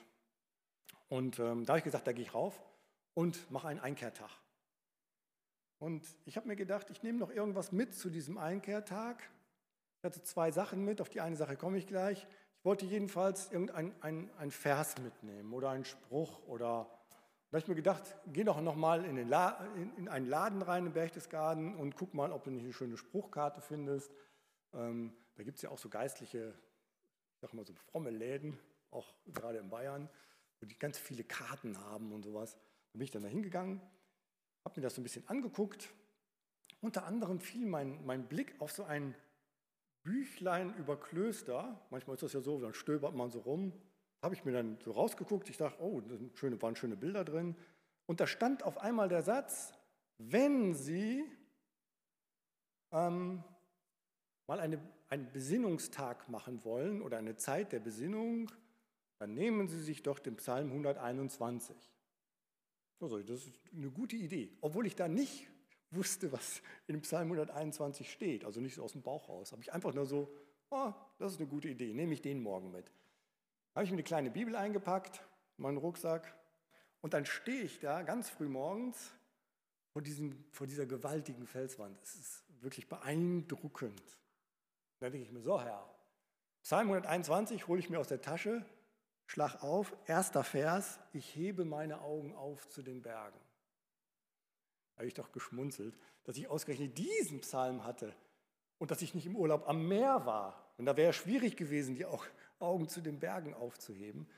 Und 1.08 1.38
ähm, 1.38 1.64
da 1.64 1.72
habe 1.72 1.78
ich 1.78 1.84
gesagt, 1.84 2.06
da 2.06 2.12
gehe 2.12 2.24
ich 2.24 2.34
rauf 2.34 2.60
und 3.14 3.50
mache 3.50 3.68
einen 3.68 3.80
Einkehrtag. 3.80 4.30
Und 5.78 6.06
ich 6.24 6.36
habe 6.36 6.48
mir 6.48 6.56
gedacht, 6.56 6.90
ich 6.90 7.02
nehme 7.02 7.18
noch 7.18 7.30
irgendwas 7.30 7.70
mit 7.70 7.94
zu 7.94 8.10
diesem 8.10 8.38
Einkehrtag. 8.38 9.22
Ich 9.98 10.04
hatte 10.04 10.22
zwei 10.22 10.50
Sachen 10.50 10.84
mit, 10.84 11.00
auf 11.00 11.08
die 11.08 11.20
eine 11.20 11.36
Sache 11.36 11.56
komme 11.56 11.78
ich 11.78 11.86
gleich. 11.86 12.26
Ich 12.58 12.64
wollte 12.64 12.86
jedenfalls 12.86 13.52
irgendein 13.52 13.94
ein, 14.02 14.30
ein 14.38 14.50
Vers 14.50 14.96
mitnehmen 14.98 15.52
oder 15.52 15.70
einen 15.70 15.84
Spruch 15.84 16.46
oder 16.46 16.97
da 17.50 17.56
habe 17.56 17.58
ich 17.58 17.68
mir 17.68 17.74
gedacht, 17.74 18.16
geh 18.26 18.44
doch 18.44 18.60
nochmal 18.60 19.04
in, 19.04 19.16
in, 19.16 19.32
in 19.96 20.08
einen 20.08 20.26
Laden 20.28 20.62
rein 20.62 20.86
in 20.86 20.92
Berchtesgaden 20.92 21.76
und 21.76 21.96
guck 21.96 22.14
mal, 22.14 22.32
ob 22.32 22.44
du 22.44 22.50
nicht 22.50 22.64
eine 22.64 22.72
schöne 22.72 22.96
Spruchkarte 22.96 23.60
findest. 23.60 24.12
Ähm, 24.74 25.16
da 25.36 25.42
gibt 25.44 25.56
es 25.56 25.62
ja 25.62 25.70
auch 25.70 25.78
so 25.78 25.88
geistliche 25.88 26.54
sag 27.40 27.54
mal 27.54 27.64
so 27.64 27.74
fromme 27.74 28.10
Läden, 28.10 28.58
auch 28.90 29.14
gerade 29.26 29.58
in 29.58 29.70
Bayern, 29.70 30.08
wo 30.60 30.66
die 30.66 30.78
ganz 30.78 30.98
viele 30.98 31.24
Karten 31.24 31.78
haben 31.78 32.12
und 32.12 32.22
sowas. 32.22 32.54
Da 32.92 32.98
bin 32.98 33.02
ich 33.02 33.10
dann 33.10 33.22
da 33.22 33.28
hingegangen, 33.28 33.80
habe 34.64 34.80
mir 34.80 34.82
das 34.82 34.94
so 34.94 35.00
ein 35.00 35.04
bisschen 35.04 35.28
angeguckt. 35.28 35.90
Unter 36.80 37.04
anderem 37.04 37.40
fiel 37.40 37.66
mein, 37.66 38.04
mein 38.04 38.28
Blick 38.28 38.60
auf 38.60 38.72
so 38.72 38.84
ein 38.84 39.14
Büchlein 40.02 40.74
über 40.76 40.98
Klöster. 40.98 41.86
Manchmal 41.90 42.14
ist 42.14 42.22
das 42.22 42.32
ja 42.32 42.40
so, 42.40 42.60
dann 42.60 42.74
stöbert 42.74 43.14
man 43.14 43.30
so 43.30 43.40
rum. 43.40 43.72
Habe 44.22 44.34
ich 44.34 44.44
mir 44.44 44.52
dann 44.52 44.78
so 44.84 44.92
rausgeguckt. 44.92 45.48
Ich 45.48 45.56
dachte, 45.56 45.82
oh, 45.82 46.00
da 46.00 46.14
schöne, 46.34 46.60
waren 46.60 46.76
schöne 46.76 46.96
Bilder 46.96 47.24
drin. 47.24 47.56
Und 48.06 48.20
da 48.20 48.26
stand 48.26 48.62
auf 48.62 48.78
einmal 48.78 49.08
der 49.08 49.22
Satz, 49.22 49.72
wenn 50.18 50.74
Sie 50.74 51.24
ähm, 52.92 53.44
mal 54.46 54.60
eine 54.60 54.80
einen 55.08 55.30
Besinnungstag 55.32 56.28
machen 56.28 56.64
wollen 56.64 57.02
oder 57.02 57.18
eine 57.18 57.36
Zeit 57.36 57.72
der 57.72 57.80
Besinnung, 57.80 58.50
dann 59.18 59.34
nehmen 59.34 59.68
Sie 59.68 59.80
sich 59.80 60.02
doch 60.02 60.18
den 60.18 60.36
Psalm 60.36 60.68
121. 60.68 61.76
Also, 63.00 63.20
das 63.22 63.46
ist 63.46 63.60
eine 63.74 63.90
gute 63.90 64.16
Idee, 64.16 64.56
obwohl 64.60 64.86
ich 64.86 64.96
da 64.96 65.08
nicht 65.08 65.48
wusste, 65.90 66.30
was 66.32 66.62
in 66.86 67.00
Psalm 67.00 67.28
121 67.28 68.10
steht, 68.10 68.44
also 68.44 68.60
nicht 68.60 68.74
so 68.74 68.82
aus 68.82 68.92
dem 68.92 69.02
Bauch 69.02 69.28
raus. 69.28 69.52
Habe 69.52 69.62
ich 69.62 69.72
einfach 69.72 69.94
nur 69.94 70.04
so, 70.04 70.30
oh, 70.70 70.92
das 71.18 71.32
ist 71.32 71.40
eine 71.40 71.48
gute 71.48 71.68
Idee, 71.68 71.94
nehme 71.94 72.12
ich 72.12 72.20
den 72.20 72.42
morgen 72.42 72.70
mit. 72.70 72.90
Habe 73.78 73.84
ich 73.84 73.92
mir 73.92 73.98
eine 73.98 74.02
kleine 74.02 74.30
Bibel 74.32 74.56
eingepackt, 74.56 75.22
meinen 75.56 75.76
Rucksack, 75.76 76.34
und 77.00 77.14
dann 77.14 77.24
stehe 77.24 77.62
ich 77.62 77.78
da 77.78 78.02
ganz 78.02 78.28
früh 78.28 78.48
morgens 78.48 79.12
vor, 79.92 80.02
diesem, 80.02 80.44
vor 80.50 80.66
dieser 80.66 80.84
gewaltigen 80.84 81.46
Felswand. 81.46 81.96
Es 82.02 82.16
ist 82.16 82.44
wirklich 82.60 82.88
beeindruckend. 82.88 84.02
Dann 84.98 85.12
denke 85.12 85.24
ich 85.24 85.30
mir, 85.30 85.42
so 85.42 85.62
Herr, 85.62 85.88
Psalm 86.64 86.88
121 86.88 87.68
hole 87.68 87.78
ich 87.78 87.88
mir 87.88 88.00
aus 88.00 88.08
der 88.08 88.20
Tasche, 88.20 88.66
schlag 89.26 89.62
auf, 89.62 89.96
erster 90.06 90.42
Vers, 90.42 90.98
ich 91.12 91.36
hebe 91.36 91.64
meine 91.64 92.00
Augen 92.00 92.34
auf 92.34 92.68
zu 92.70 92.82
den 92.82 93.00
Bergen. 93.00 93.38
Da 94.94 95.02
habe 95.02 95.06
ich 95.06 95.14
doch 95.14 95.30
geschmunzelt, 95.30 95.96
dass 96.24 96.36
ich 96.36 96.48
ausgerechnet 96.48 96.98
diesen 96.98 97.42
Psalm 97.42 97.84
hatte 97.84 98.12
und 98.78 98.90
dass 98.90 99.02
ich 99.02 99.14
nicht 99.14 99.26
im 99.26 99.36
Urlaub 99.36 99.68
am 99.68 99.86
Meer 99.86 100.26
war. 100.26 100.74
Und 100.78 100.86
da 100.86 100.96
wäre 100.96 101.10
es 101.10 101.16
schwierig 101.16 101.56
gewesen, 101.56 101.94
die 101.94 102.06
Augen 102.58 102.88
zu 102.88 103.00
den 103.00 103.20
Bergen 103.20 103.54
aufzuheben. 103.54 104.28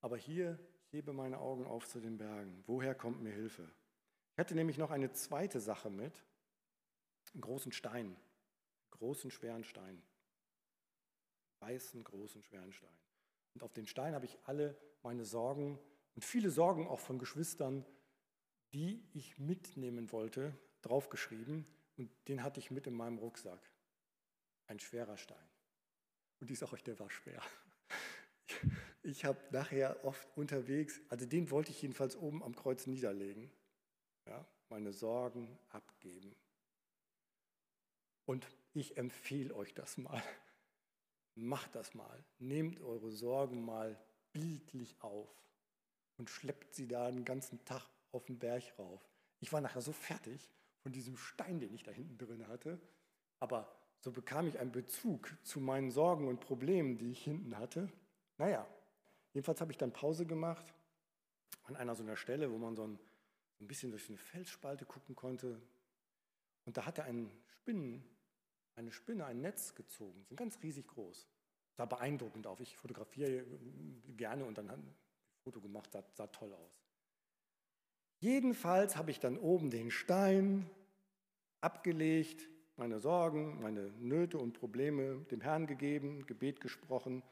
Aber 0.00 0.16
hier, 0.16 0.58
ich 0.86 0.92
hebe 0.92 1.12
meine 1.12 1.38
Augen 1.38 1.66
auf 1.66 1.88
zu 1.88 2.00
den 2.00 2.18
Bergen. 2.18 2.62
Woher 2.66 2.94
kommt 2.94 3.22
mir 3.22 3.32
Hilfe? 3.32 3.68
Ich 4.32 4.38
hatte 4.38 4.54
nämlich 4.54 4.78
noch 4.78 4.90
eine 4.90 5.12
zweite 5.12 5.60
Sache 5.60 5.90
mit, 5.90 6.24
einen 7.32 7.40
großen 7.40 7.72
Stein 7.72 8.16
großen, 8.94 9.30
schweren 9.30 9.64
Stein. 9.64 10.02
Weißen, 11.60 12.02
großen, 12.02 12.42
schweren 12.42 12.72
Stein. 12.72 12.96
Und 13.54 13.62
auf 13.62 13.72
den 13.72 13.86
Stein 13.86 14.14
habe 14.14 14.24
ich 14.24 14.38
alle 14.44 14.76
meine 15.02 15.24
Sorgen 15.24 15.78
und 16.14 16.24
viele 16.24 16.50
Sorgen 16.50 16.86
auch 16.88 17.00
von 17.00 17.18
Geschwistern, 17.18 17.84
die 18.72 19.06
ich 19.12 19.38
mitnehmen 19.38 20.10
wollte, 20.12 20.56
draufgeschrieben. 20.82 21.66
Und 21.96 22.10
den 22.28 22.42
hatte 22.42 22.60
ich 22.60 22.70
mit 22.70 22.86
in 22.86 22.94
meinem 22.94 23.18
Rucksack. 23.18 23.60
Ein 24.66 24.80
schwerer 24.80 25.16
Stein. 25.16 25.48
Und 26.40 26.50
ich 26.50 26.58
sage 26.58 26.72
euch, 26.72 26.82
der 26.82 26.98
war 26.98 27.10
schwer. 27.10 27.42
Ich 29.02 29.24
habe 29.24 29.38
nachher 29.50 30.02
oft 30.04 30.26
unterwegs, 30.36 31.00
also 31.08 31.26
den 31.26 31.50
wollte 31.50 31.70
ich 31.70 31.82
jedenfalls 31.82 32.16
oben 32.16 32.42
am 32.42 32.54
Kreuz 32.56 32.86
niederlegen. 32.86 33.50
Ja, 34.26 34.46
meine 34.70 34.92
Sorgen 34.92 35.58
abgeben. 35.70 36.34
Und 38.24 38.46
ich 38.72 38.96
empfehle 38.96 39.54
euch 39.54 39.74
das 39.74 39.98
mal. 39.98 40.22
Macht 41.34 41.74
das 41.74 41.94
mal. 41.94 42.24
Nehmt 42.38 42.80
eure 42.80 43.10
Sorgen 43.10 43.64
mal 43.64 43.98
bildlich 44.32 44.96
auf 45.00 45.28
und 46.16 46.30
schleppt 46.30 46.74
sie 46.74 46.88
da 46.88 47.10
den 47.10 47.24
ganzen 47.24 47.64
Tag 47.64 47.86
auf 48.12 48.24
den 48.24 48.38
Berg 48.38 48.62
rauf. 48.78 49.00
Ich 49.40 49.52
war 49.52 49.60
nachher 49.60 49.82
so 49.82 49.92
fertig 49.92 50.50
von 50.82 50.92
diesem 50.92 51.16
Stein, 51.16 51.60
den 51.60 51.74
ich 51.74 51.82
da 51.82 51.90
hinten 51.90 52.18
drin 52.18 52.48
hatte, 52.48 52.80
aber 53.40 53.74
so 54.00 54.12
bekam 54.12 54.46
ich 54.46 54.58
einen 54.58 54.72
Bezug 54.72 55.36
zu 55.42 55.60
meinen 55.60 55.90
Sorgen 55.90 56.28
und 56.28 56.40
Problemen, 56.40 56.98
die 56.98 57.10
ich 57.10 57.24
hinten 57.24 57.58
hatte. 57.58 57.90
Naja, 58.38 58.66
jedenfalls 59.32 59.60
habe 59.60 59.72
ich 59.72 59.78
dann 59.78 59.92
Pause 59.92 60.26
gemacht 60.26 60.74
an 61.64 61.76
einer 61.76 61.94
so 61.94 62.02
einer 62.02 62.16
Stelle, 62.16 62.50
wo 62.50 62.58
man 62.58 62.76
so 62.76 62.86
ein, 62.86 62.98
bisschen 63.60 63.90
durch 63.90 64.08
eine 64.08 64.18
Felsspalte 64.18 64.84
gucken 64.84 65.14
konnte. 65.14 65.58
Und 66.66 66.76
da 66.76 66.84
hatte 66.84 67.04
ein 67.04 67.30
Spinnen, 67.46 68.04
eine 68.76 68.92
Spinne 68.92 69.24
ein 69.24 69.40
Netz 69.40 69.74
gezogen, 69.74 70.22
sind 70.26 70.36
ganz 70.36 70.58
riesig 70.62 70.86
groß. 70.88 71.26
Sah 71.76 71.86
beeindruckend 71.86 72.46
auf. 72.46 72.60
Ich 72.60 72.76
fotografiere 72.76 73.44
gerne 74.16 74.44
und 74.44 74.58
dann 74.58 74.66
ich 74.66 74.72
ein 74.72 74.94
Foto 75.42 75.60
gemacht, 75.60 75.90
sah, 75.92 76.04
sah 76.12 76.26
toll 76.26 76.52
aus. 76.52 76.84
Jedenfalls 78.20 78.96
habe 78.96 79.10
ich 79.10 79.20
dann 79.20 79.38
oben 79.38 79.70
den 79.70 79.90
Stein 79.90 80.68
abgelegt, 81.60 82.48
meine 82.76 82.98
Sorgen, 82.98 83.60
meine 83.60 83.90
Nöte 83.98 84.38
und 84.38 84.52
Probleme 84.52 85.24
dem 85.30 85.40
Herrn 85.40 85.66
gegeben, 85.66 86.26
Gebet 86.26 86.60
gesprochen, 86.60 87.22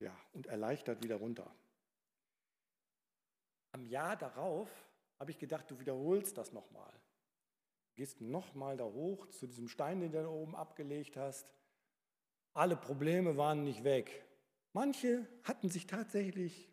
ja, 0.00 0.16
und 0.32 0.46
erleichtert 0.46 1.02
wieder 1.02 1.16
runter. 1.16 1.50
Am 3.72 3.84
Jahr 3.86 4.16
darauf 4.16 4.68
habe 5.18 5.30
ich 5.30 5.38
gedacht, 5.38 5.70
du 5.70 5.78
wiederholst 5.78 6.38
das 6.38 6.52
nochmal 6.52 6.92
gehst 7.98 8.20
nochmal 8.20 8.76
da 8.76 8.84
hoch 8.84 9.26
zu 9.30 9.48
diesem 9.48 9.66
Stein, 9.66 10.00
den 10.00 10.12
du 10.12 10.22
da 10.22 10.28
oben 10.28 10.54
abgelegt 10.54 11.16
hast. 11.16 11.52
Alle 12.54 12.76
Probleme 12.76 13.36
waren 13.36 13.64
nicht 13.64 13.82
weg. 13.82 14.24
Manche 14.72 15.26
hatten 15.42 15.68
sich 15.68 15.88
tatsächlich 15.88 16.70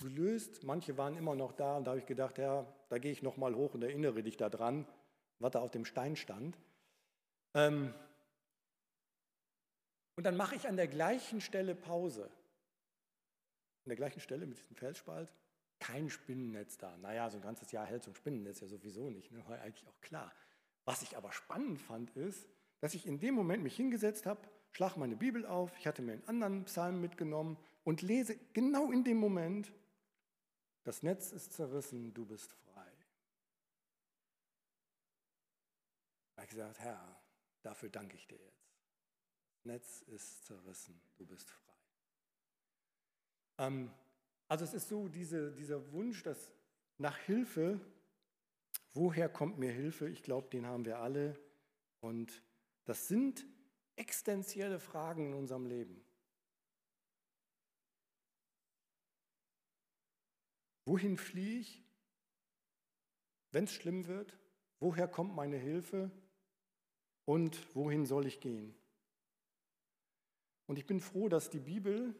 gelöst, 0.00 0.64
manche 0.64 0.96
waren 0.96 1.18
immer 1.18 1.34
noch 1.34 1.52
da. 1.52 1.76
Und 1.76 1.84
da 1.84 1.90
habe 1.90 2.00
ich 2.00 2.06
gedacht, 2.06 2.38
ja, 2.38 2.66
da 2.88 2.96
gehe 2.96 3.12
ich 3.12 3.22
nochmal 3.22 3.54
hoch 3.54 3.74
und 3.74 3.82
erinnere 3.82 4.22
dich 4.22 4.38
daran, 4.38 4.86
was 5.38 5.52
da 5.52 5.60
auf 5.60 5.70
dem 5.70 5.84
Stein 5.84 6.16
stand. 6.16 6.58
Ähm 7.52 7.92
und 10.16 10.24
dann 10.24 10.36
mache 10.36 10.56
ich 10.56 10.66
an 10.66 10.76
der 10.78 10.88
gleichen 10.88 11.42
Stelle 11.42 11.74
Pause. 11.74 12.30
An 13.84 13.90
der 13.90 13.96
gleichen 13.96 14.20
Stelle 14.20 14.46
mit 14.46 14.58
diesem 14.58 14.76
Felsspalt. 14.76 15.32
Kein 15.78 16.08
Spinnennetz 16.08 16.78
da. 16.78 16.96
Naja, 16.98 17.28
so 17.28 17.36
ein 17.38 17.42
ganzes 17.42 17.70
Jahr 17.72 17.86
hält 17.86 18.02
so 18.02 18.10
ein 18.10 18.14
Spinnennetz 18.14 18.60
ja 18.60 18.66
sowieso 18.66 19.10
nicht. 19.10 19.30
Ne? 19.30 19.46
War 19.46 19.60
eigentlich 19.60 19.86
auch 19.86 20.00
klar. 20.00 20.32
Was 20.84 21.02
ich 21.02 21.16
aber 21.16 21.32
spannend 21.32 21.80
fand, 21.80 22.10
ist, 22.16 22.48
dass 22.80 22.94
ich 22.94 23.06
in 23.06 23.18
dem 23.18 23.34
Moment 23.34 23.62
mich 23.62 23.76
hingesetzt 23.76 24.26
habe, 24.26 24.48
schlag 24.72 24.96
meine 24.96 25.16
Bibel 25.16 25.46
auf, 25.46 25.76
ich 25.78 25.86
hatte 25.86 26.02
mir 26.02 26.12
einen 26.12 26.28
anderen 26.28 26.64
Psalm 26.64 27.00
mitgenommen 27.00 27.58
und 27.84 28.02
lese 28.02 28.36
genau 28.52 28.90
in 28.90 29.04
dem 29.04 29.16
Moment, 29.16 29.72
das 30.84 31.02
Netz 31.02 31.32
ist 31.32 31.54
zerrissen, 31.54 32.12
du 32.12 32.26
bist 32.26 32.52
frei. 32.52 32.92
Da 36.34 36.42
habe 36.42 36.44
ich 36.44 36.50
gesagt, 36.50 36.80
Herr, 36.80 37.22
dafür 37.62 37.88
danke 37.88 38.16
ich 38.16 38.26
dir 38.26 38.38
jetzt. 38.38 38.70
Netz 39.64 40.02
ist 40.02 40.44
zerrissen, 40.44 41.00
du 41.16 41.24
bist 41.24 41.50
frei. 41.50 41.63
Ähm, 43.58 43.90
also 44.48 44.64
es 44.64 44.74
ist 44.74 44.88
so 44.88 45.08
diese, 45.08 45.52
dieser 45.52 45.92
Wunsch, 45.92 46.22
dass 46.22 46.50
nach 46.98 47.16
Hilfe 47.18 47.80
Woher 48.94 49.28
kommt 49.28 49.58
mir 49.58 49.72
Hilfe? 49.72 50.08
Ich 50.08 50.22
glaube, 50.22 50.48
den 50.50 50.66
haben 50.66 50.84
wir 50.84 51.00
alle. 51.00 51.36
Und 52.00 52.42
das 52.84 53.08
sind 53.08 53.44
existenzielle 53.96 54.78
Fragen 54.78 55.26
in 55.26 55.34
unserem 55.34 55.66
Leben. 55.66 56.00
Wohin 60.86 61.16
fliehe 61.16 61.60
ich, 61.60 61.82
wenn 63.50 63.64
es 63.64 63.72
schlimm 63.72 64.06
wird? 64.06 64.38
Woher 64.78 65.08
kommt 65.08 65.34
meine 65.34 65.56
Hilfe? 65.56 66.10
Und 67.24 67.74
wohin 67.74 68.06
soll 68.06 68.26
ich 68.26 68.40
gehen? 68.40 68.76
Und 70.66 70.78
ich 70.78 70.86
bin 70.86 71.00
froh, 71.00 71.28
dass 71.28 71.50
die 71.50 71.58
Bibel 71.58 72.14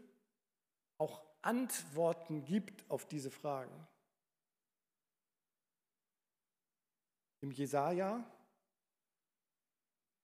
auch 0.99 1.24
Antworten 1.45 2.45
gibt 2.45 2.89
auf 2.91 3.07
diese 3.07 3.31
Fragen. 3.31 3.87
Im 7.41 7.51
Jesaja, 7.51 8.25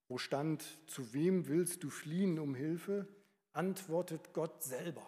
wo 0.08 0.16
stand, 0.16 0.64
zu 0.88 1.12
wem 1.12 1.46
willst 1.46 1.82
du 1.82 1.90
fliehen 1.90 2.38
um 2.38 2.54
Hilfe, 2.54 3.06
antwortet 3.52 4.32
Gott 4.32 4.62
selber. 4.62 5.06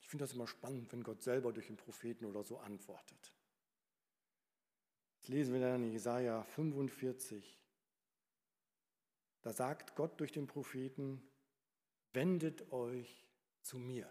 Ich 0.00 0.08
finde 0.08 0.24
das 0.24 0.32
immer 0.32 0.46
spannend, 0.46 0.90
wenn 0.92 1.02
Gott 1.02 1.22
selber 1.22 1.52
durch 1.52 1.66
den 1.66 1.76
Propheten 1.76 2.24
oder 2.24 2.42
so 2.42 2.58
antwortet. 2.58 3.34
Das 5.20 5.28
lesen 5.28 5.52
wir 5.52 5.60
dann 5.60 5.82
in 5.82 5.92
Jesaja 5.92 6.44
45. 6.44 7.60
Da 9.42 9.52
sagt 9.52 9.96
Gott 9.96 10.18
durch 10.18 10.32
den 10.32 10.46
Propheten: 10.46 11.20
Wendet 12.12 12.72
euch 12.72 13.28
zu 13.62 13.78
mir, 13.78 14.08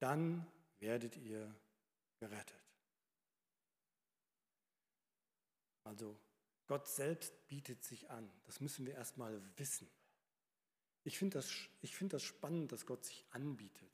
dann 0.00 0.46
werdet 0.80 1.16
ihr 1.16 1.54
gerettet. 2.18 2.56
Also 5.84 6.16
Gott 6.66 6.88
selbst 6.88 7.46
bietet 7.48 7.82
sich 7.82 8.10
an. 8.10 8.30
Das 8.44 8.60
müssen 8.60 8.86
wir 8.86 8.94
erstmal 8.94 9.40
wissen. 9.56 9.88
Ich 11.04 11.18
finde 11.18 11.38
das, 11.38 11.50
find 11.82 12.12
das 12.12 12.22
spannend, 12.22 12.72
dass 12.72 12.86
Gott 12.86 13.04
sich 13.04 13.24
anbietet. 13.30 13.90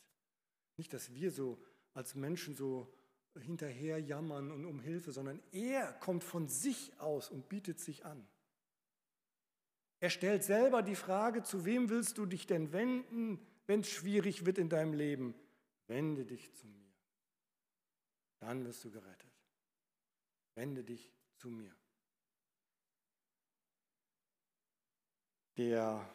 Nicht, 0.76 0.92
dass 0.92 1.14
wir 1.14 1.30
so 1.30 1.58
als 1.94 2.14
Menschen 2.14 2.54
so 2.54 2.92
hinterher 3.40 3.98
jammern 4.00 4.50
und 4.50 4.64
um 4.64 4.80
Hilfe, 4.80 5.12
sondern 5.12 5.42
er 5.52 5.92
kommt 5.94 6.24
von 6.24 6.48
sich 6.48 6.92
aus 6.98 7.30
und 7.30 7.48
bietet 7.48 7.80
sich 7.80 8.04
an. 8.04 8.26
Er 10.00 10.10
stellt 10.10 10.44
selber 10.44 10.82
die 10.82 10.96
Frage, 10.96 11.42
zu 11.42 11.64
wem 11.64 11.88
willst 11.88 12.18
du 12.18 12.26
dich 12.26 12.46
denn 12.46 12.72
wenden, 12.72 13.40
wenn 13.66 13.80
es 13.80 13.90
schwierig 13.90 14.44
wird 14.44 14.58
in 14.58 14.68
deinem 14.68 14.92
Leben? 14.92 15.34
Wende 15.86 16.24
dich 16.24 16.54
zu 16.54 16.66
mir. 16.66 16.92
Dann 18.38 18.64
wirst 18.64 18.84
du 18.84 18.90
gerettet. 18.90 19.32
Wende 20.54 20.84
dich 20.84 21.12
zu 21.36 21.48
mir. 21.48 21.74
Der 25.56 26.08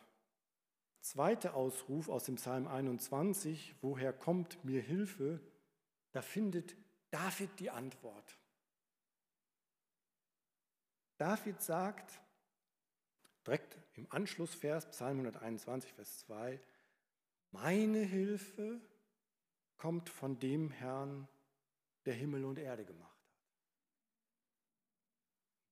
zweite 0.99 1.53
Ausruf 1.53 2.09
aus 2.09 2.25
dem 2.25 2.35
Psalm 2.35 2.67
21, 2.67 3.75
woher 3.81 4.13
kommt 4.13 4.63
mir 4.63 4.81
Hilfe, 4.81 5.39
da 6.11 6.21
findet 6.21 6.75
David 7.09 7.59
die 7.59 7.69
Antwort. 7.69 8.37
David 11.17 11.61
sagt, 11.61 12.19
direkt 13.45 13.77
im 13.93 14.11
Anschlussvers, 14.11 14.89
Psalm 14.91 15.19
121, 15.19 15.93
Vers 15.93 16.19
2, 16.19 16.59
meine 17.51 17.99
Hilfe 17.99 18.81
kommt 19.81 20.09
von 20.09 20.37
dem 20.37 20.69
Herrn, 20.69 21.27
der 22.05 22.13
Himmel 22.13 22.45
und 22.45 22.59
Erde 22.59 22.85
gemacht 22.85 23.17
hat. 23.17 23.39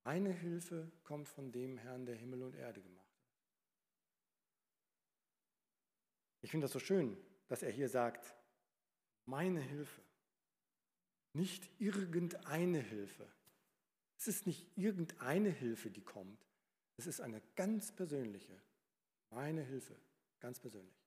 Meine 0.04 0.32
Hilfe 0.32 0.92
kommt 1.04 1.28
von 1.28 1.52
dem 1.52 1.78
Herrn, 1.78 2.08
der 2.08 2.16
Himmel 2.16 2.42
und 2.42 2.56
Erde 2.56 2.82
gemacht 2.82 3.06
hat. 3.06 3.28
Ich 6.42 6.50
finde 6.50 6.66
das 6.66 6.72
so 6.72 6.80
schön, 6.80 7.16
dass 7.50 7.62
er 7.62 7.70
hier 7.70 7.88
sagt, 7.88 8.36
meine 9.26 9.62
Hilfe, 9.62 10.02
nicht 11.34 11.70
irgendeine 11.80 12.80
Hilfe. 12.80 13.32
Es 14.18 14.28
ist 14.28 14.48
nicht 14.48 14.76
irgendeine 14.76 15.52
Hilfe, 15.52 15.92
die 15.92 16.04
kommt. 16.04 16.48
Es 16.98 17.06
ist 17.06 17.22
eine 17.22 17.44
ganz 17.56 17.92
persönliche, 17.92 18.60
meine 19.30 19.62
Hilfe, 19.62 19.96
ganz 20.40 20.60
persönlich. 20.60 20.99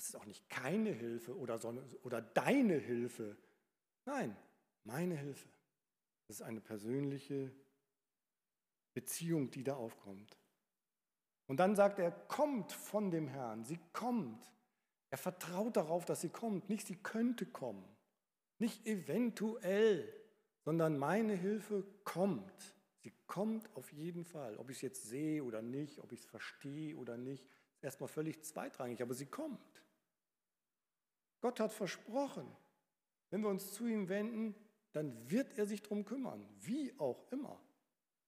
Es 0.00 0.08
ist 0.08 0.14
auch 0.14 0.24
nicht 0.24 0.48
keine 0.48 0.92
Hilfe 0.92 1.36
oder, 1.36 1.58
so, 1.58 1.74
oder 2.04 2.22
deine 2.22 2.78
Hilfe. 2.78 3.36
Nein, 4.06 4.34
meine 4.82 5.14
Hilfe. 5.14 5.46
Es 6.26 6.36
ist 6.36 6.42
eine 6.42 6.62
persönliche 6.62 7.52
Beziehung, 8.94 9.50
die 9.50 9.62
da 9.62 9.76
aufkommt. 9.76 10.38
Und 11.48 11.60
dann 11.60 11.76
sagt 11.76 11.98
er, 11.98 12.12
kommt 12.12 12.72
von 12.72 13.10
dem 13.10 13.28
Herrn, 13.28 13.62
sie 13.62 13.78
kommt. 13.92 14.50
Er 15.10 15.18
vertraut 15.18 15.76
darauf, 15.76 16.06
dass 16.06 16.22
sie 16.22 16.30
kommt, 16.30 16.70
nicht 16.70 16.86
sie 16.86 16.96
könnte 16.96 17.44
kommen, 17.44 17.84
nicht 18.58 18.86
eventuell, 18.86 20.10
sondern 20.64 20.96
meine 20.96 21.34
Hilfe 21.34 21.84
kommt. 22.04 22.74
Sie 23.02 23.12
kommt 23.26 23.68
auf 23.76 23.92
jeden 23.92 24.24
Fall. 24.24 24.56
Ob 24.56 24.70
ich 24.70 24.76
es 24.76 24.82
jetzt 24.82 25.02
sehe 25.10 25.44
oder 25.44 25.60
nicht, 25.60 25.98
ob 25.98 26.12
ich 26.12 26.20
es 26.20 26.26
verstehe 26.26 26.96
oder 26.96 27.18
nicht, 27.18 27.44
ist 27.74 27.84
erstmal 27.84 28.08
völlig 28.08 28.42
zweitrangig, 28.42 29.02
aber 29.02 29.12
sie 29.12 29.26
kommt. 29.26 29.82
Gott 31.40 31.60
hat 31.60 31.72
versprochen, 31.72 32.46
wenn 33.30 33.42
wir 33.42 33.48
uns 33.48 33.72
zu 33.72 33.86
ihm 33.86 34.08
wenden, 34.08 34.54
dann 34.92 35.30
wird 35.30 35.56
er 35.56 35.66
sich 35.66 35.82
darum 35.82 36.04
kümmern, 36.04 36.46
wie 36.58 36.92
auch 36.98 37.30
immer. 37.30 37.60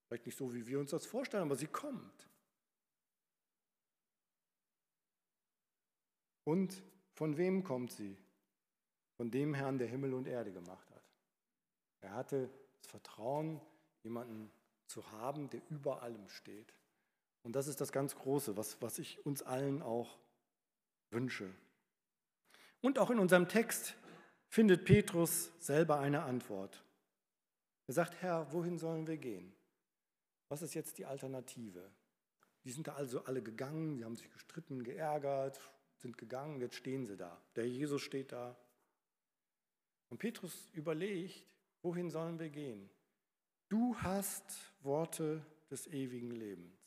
Vielleicht 0.07 0.27
nicht 0.27 0.38
so, 0.38 0.55
wie 0.55 0.66
wir 0.66 0.79
uns 0.79 0.90
das 0.90 1.07
vorstellen, 1.07 1.44
aber 1.44 1.57
sie 1.57 1.66
kommt. 1.66 2.29
Und 6.44 6.83
von 7.12 7.37
wem 7.37 7.64
kommt 7.64 7.92
sie? 7.92 8.16
Von 9.16 9.31
dem 9.31 9.55
Herrn, 9.55 9.79
der 9.79 9.88
Himmel 9.88 10.14
und 10.14 10.27
Erde 10.27 10.53
gemacht 10.53 10.90
hat. 10.90 11.03
Er 12.01 12.14
hatte 12.14 12.51
das 12.79 12.87
Vertrauen, 12.88 13.61
jemanden 14.03 14.51
zu 14.87 15.11
haben, 15.12 15.48
der 15.51 15.62
über 15.70 16.03
allem 16.03 16.29
steht. 16.29 16.75
Und 17.42 17.57
das 17.57 17.66
ist 17.66 17.81
das 17.81 17.92
ganz 17.92 18.14
Große, 18.14 18.57
was, 18.57 18.81
was 18.83 18.98
ich 18.98 19.25
uns 19.25 19.42
allen 19.42 19.83
auch 19.83 20.18
wünsche. 21.11 21.53
Und 22.82 22.98
auch 22.98 23.10
in 23.10 23.18
unserem 23.18 23.48
Text 23.48 23.94
findet 24.48 24.84
Petrus 24.84 25.50
selber 25.58 25.98
eine 25.98 26.24
Antwort. 26.24 26.84
Er 27.86 27.94
sagt, 27.94 28.20
Herr, 28.20 28.52
wohin 28.52 28.76
sollen 28.78 29.06
wir 29.06 29.16
gehen? 29.16 29.54
Was 30.48 30.60
ist 30.60 30.74
jetzt 30.74 30.98
die 30.98 31.06
Alternative? 31.06 31.90
Die 32.64 32.70
sind 32.70 32.88
da 32.88 32.94
also 32.94 33.24
alle 33.24 33.42
gegangen, 33.42 33.96
sie 33.96 34.04
haben 34.04 34.16
sich 34.16 34.30
gestritten, 34.30 34.84
geärgert, 34.84 35.58
sind 35.96 36.18
gegangen, 36.18 36.60
jetzt 36.60 36.74
stehen 36.74 37.06
sie 37.06 37.16
da. 37.16 37.40
Der 37.56 37.68
Jesus 37.68 38.02
steht 38.02 38.32
da. 38.32 38.56
Und 40.10 40.18
Petrus 40.18 40.68
überlegt, 40.72 41.46
wohin 41.82 42.10
sollen 42.10 42.38
wir 42.38 42.50
gehen? 42.50 42.90
Du 43.68 43.96
hast 43.96 44.44
Worte 44.82 45.44
des 45.70 45.86
ewigen 45.86 46.32
Lebens. 46.32 46.78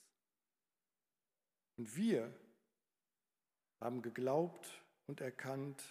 Und 1.77 1.95
wir 1.95 2.31
haben 3.79 4.01
geglaubt 4.01 4.85
und 5.08 5.22
erkannt, 5.22 5.84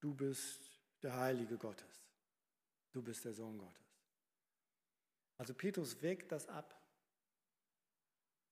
du 0.00 0.14
bist 0.14 0.80
der 1.02 1.16
Heilige 1.16 1.56
Gottes. 1.56 2.06
Du 2.92 3.02
bist 3.02 3.24
der 3.24 3.32
Sohn 3.32 3.58
Gottes. 3.58 3.86
Also 5.38 5.54
Petrus 5.54 6.02
wägt 6.02 6.32
das 6.32 6.48
ab. 6.48 6.76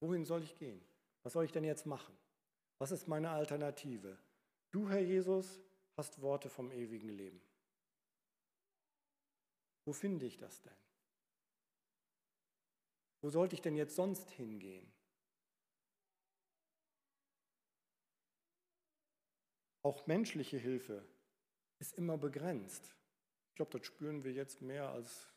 Wohin 0.00 0.24
soll 0.24 0.42
ich 0.42 0.56
gehen? 0.56 0.80
Was 1.22 1.32
soll 1.32 1.44
ich 1.44 1.52
denn 1.52 1.64
jetzt 1.64 1.86
machen? 1.86 2.16
Was 2.78 2.92
ist 2.92 3.08
meine 3.08 3.30
Alternative? 3.30 4.16
Du, 4.70 4.88
Herr 4.88 5.00
Jesus, 5.00 5.60
hast 5.96 6.20
Worte 6.22 6.48
vom 6.48 6.70
ewigen 6.70 7.08
Leben. 7.08 7.40
Wo 9.84 9.92
finde 9.92 10.26
ich 10.26 10.38
das 10.38 10.62
denn? 10.62 10.76
Wo 13.20 13.30
sollte 13.30 13.54
ich 13.54 13.62
denn 13.62 13.74
jetzt 13.74 13.96
sonst 13.96 14.30
hingehen? 14.30 14.86
Auch 19.82 20.06
menschliche 20.06 20.58
Hilfe 20.58 21.04
ist 21.78 21.94
immer 21.94 22.18
begrenzt. 22.18 22.94
Ich 23.50 23.54
glaube, 23.56 23.78
das 23.78 23.86
spüren 23.86 24.24
wir 24.24 24.32
jetzt 24.32 24.60
mehr 24.62 24.90
als 24.90 25.28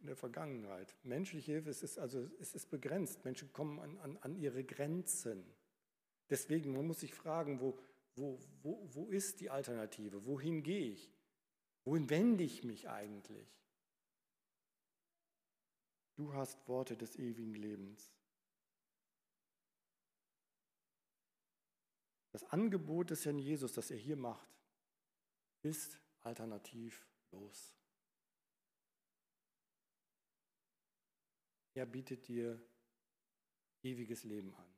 in 0.00 0.06
der 0.06 0.16
Vergangenheit. 0.16 0.94
Menschliche 1.02 1.52
Hilfe 1.52 1.70
ist, 1.70 1.98
also, 1.98 2.28
es 2.38 2.54
ist 2.54 2.70
begrenzt. 2.70 3.24
Menschen 3.24 3.52
kommen 3.52 3.78
an, 3.80 3.98
an, 3.98 4.16
an 4.18 4.36
ihre 4.36 4.64
Grenzen. 4.64 5.44
Deswegen, 6.28 6.72
man 6.72 6.86
muss 6.86 7.00
sich 7.00 7.14
fragen, 7.14 7.60
wo, 7.60 7.78
wo, 8.16 8.38
wo, 8.62 8.88
wo 8.92 9.08
ist 9.08 9.40
die 9.40 9.50
Alternative? 9.50 10.26
Wohin 10.26 10.62
gehe 10.62 10.92
ich? 10.92 11.10
Wohin 11.84 12.10
wende 12.10 12.44
ich 12.44 12.62
mich 12.62 12.88
eigentlich? 12.88 13.48
Du 16.16 16.34
hast 16.34 16.68
Worte 16.68 16.96
des 16.96 17.16
ewigen 17.16 17.54
Lebens. 17.54 18.12
Das 22.32 22.44
Angebot 22.44 23.10
des 23.10 23.24
Herrn 23.24 23.38
Jesus, 23.38 23.72
das 23.72 23.90
er 23.90 23.96
hier 23.96 24.16
macht, 24.16 24.48
ist 25.62 25.98
alternativlos. 26.22 27.74
Er 31.74 31.86
bietet 31.86 32.28
dir 32.28 32.60
ewiges 33.82 34.24
Leben 34.24 34.54
an. 34.54 34.74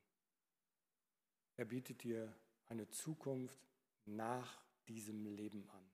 Er 1.57 1.65
bietet 1.65 2.03
dir 2.03 2.35
eine 2.67 2.89
Zukunft 2.89 3.59
nach 4.07 4.65
diesem 4.89 5.27
Leben 5.27 5.69
an. 5.71 5.91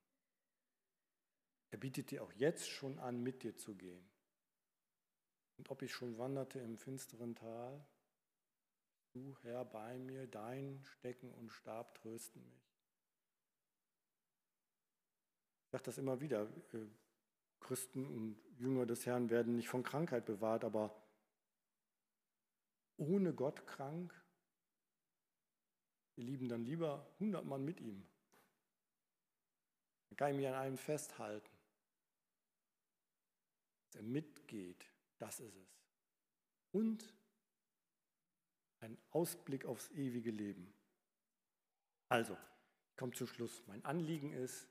Er 1.71 1.79
bietet 1.79 2.11
dir 2.11 2.23
auch 2.23 2.33
jetzt 2.33 2.69
schon 2.69 2.99
an, 2.99 3.23
mit 3.23 3.43
dir 3.43 3.57
zu 3.57 3.75
gehen. 3.75 4.09
Und 5.59 5.71
ob 5.71 5.83
ich 5.83 5.93
schon 5.93 6.17
wanderte 6.17 6.61
im 6.61 6.79
finsteren 6.79 7.35
Tal, 7.35 7.85
du 9.19 9.37
Herr 9.43 9.65
bei 9.65 9.99
mir, 9.99 10.27
dein 10.27 10.83
Stecken 10.85 11.33
und 11.35 11.51
Stab 11.51 11.95
trösten 11.95 12.43
mich. 12.49 12.69
Ich 15.65 15.71
sage 15.73 15.85
das 15.85 15.99
immer 15.99 16.21
wieder, 16.21 16.49
äh, 16.73 16.87
Christen 17.61 18.07
und 18.07 18.41
Jünger 18.59 18.87
des 18.87 19.05
Herrn 19.05 19.31
werden 19.31 19.57
nicht 19.57 19.69
von 19.69 19.83
Krankheit 19.83 20.25
bewahrt, 20.25 20.65
aber 20.65 20.95
ohne 22.97 23.35
Gott 23.35 23.67
krank, 23.67 24.15
wir 26.15 26.25
lieben 26.25 26.49
dann 26.49 26.65
lieber 26.65 27.07
hundertmal 27.19 27.59
mit 27.59 27.81
ihm. 27.81 28.09
Dann 30.09 30.17
kann 30.17 30.31
ich 30.31 30.37
mich 30.37 30.49
an 30.49 30.55
einem 30.55 30.79
festhalten. 30.79 31.57
Dass 33.85 33.97
er 33.97 34.03
mitgeht, 34.03 34.85
das 35.19 35.41
ist 35.41 35.55
es. 35.55 35.79
Und 36.73 37.18
ein 38.81 38.99
Ausblick 39.11 39.65
aufs 39.65 39.91
ewige 39.91 40.31
Leben. 40.31 40.73
Also, 42.09 42.37
ich 42.91 42.97
komme 42.97 43.13
zum 43.13 43.27
Schluss. 43.27 43.63
Mein 43.67 43.85
Anliegen 43.85 44.33
ist, 44.33 44.69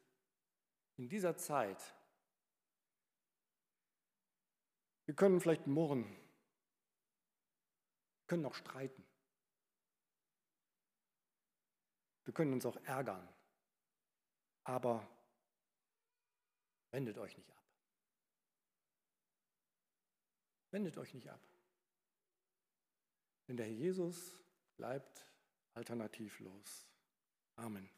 in 0.95 1.07
dieser 1.09 1.37
Zeit, 1.37 1.95
wir 5.05 5.15
können 5.15 5.39
vielleicht 5.39 5.67
murren, 5.67 6.05
können 8.25 8.45
auch 8.45 8.55
streiten, 8.55 9.05
wir 12.25 12.33
können 12.33 12.51
uns 12.53 12.65
auch 12.65 12.75
ärgern, 12.83 13.27
aber 14.63 15.07
wendet 16.91 17.17
euch 17.17 17.37
nicht 17.37 17.49
ab. 17.51 17.63
Wendet 20.71 20.97
euch 20.97 21.13
nicht 21.13 21.29
ab. 21.29 21.46
Denn 23.47 23.57
der 23.57 23.65
Herr 23.65 23.73
Jesus 23.73 24.37
bleibt 24.75 25.25
alternativlos. 25.73 26.87
Amen. 27.55 27.89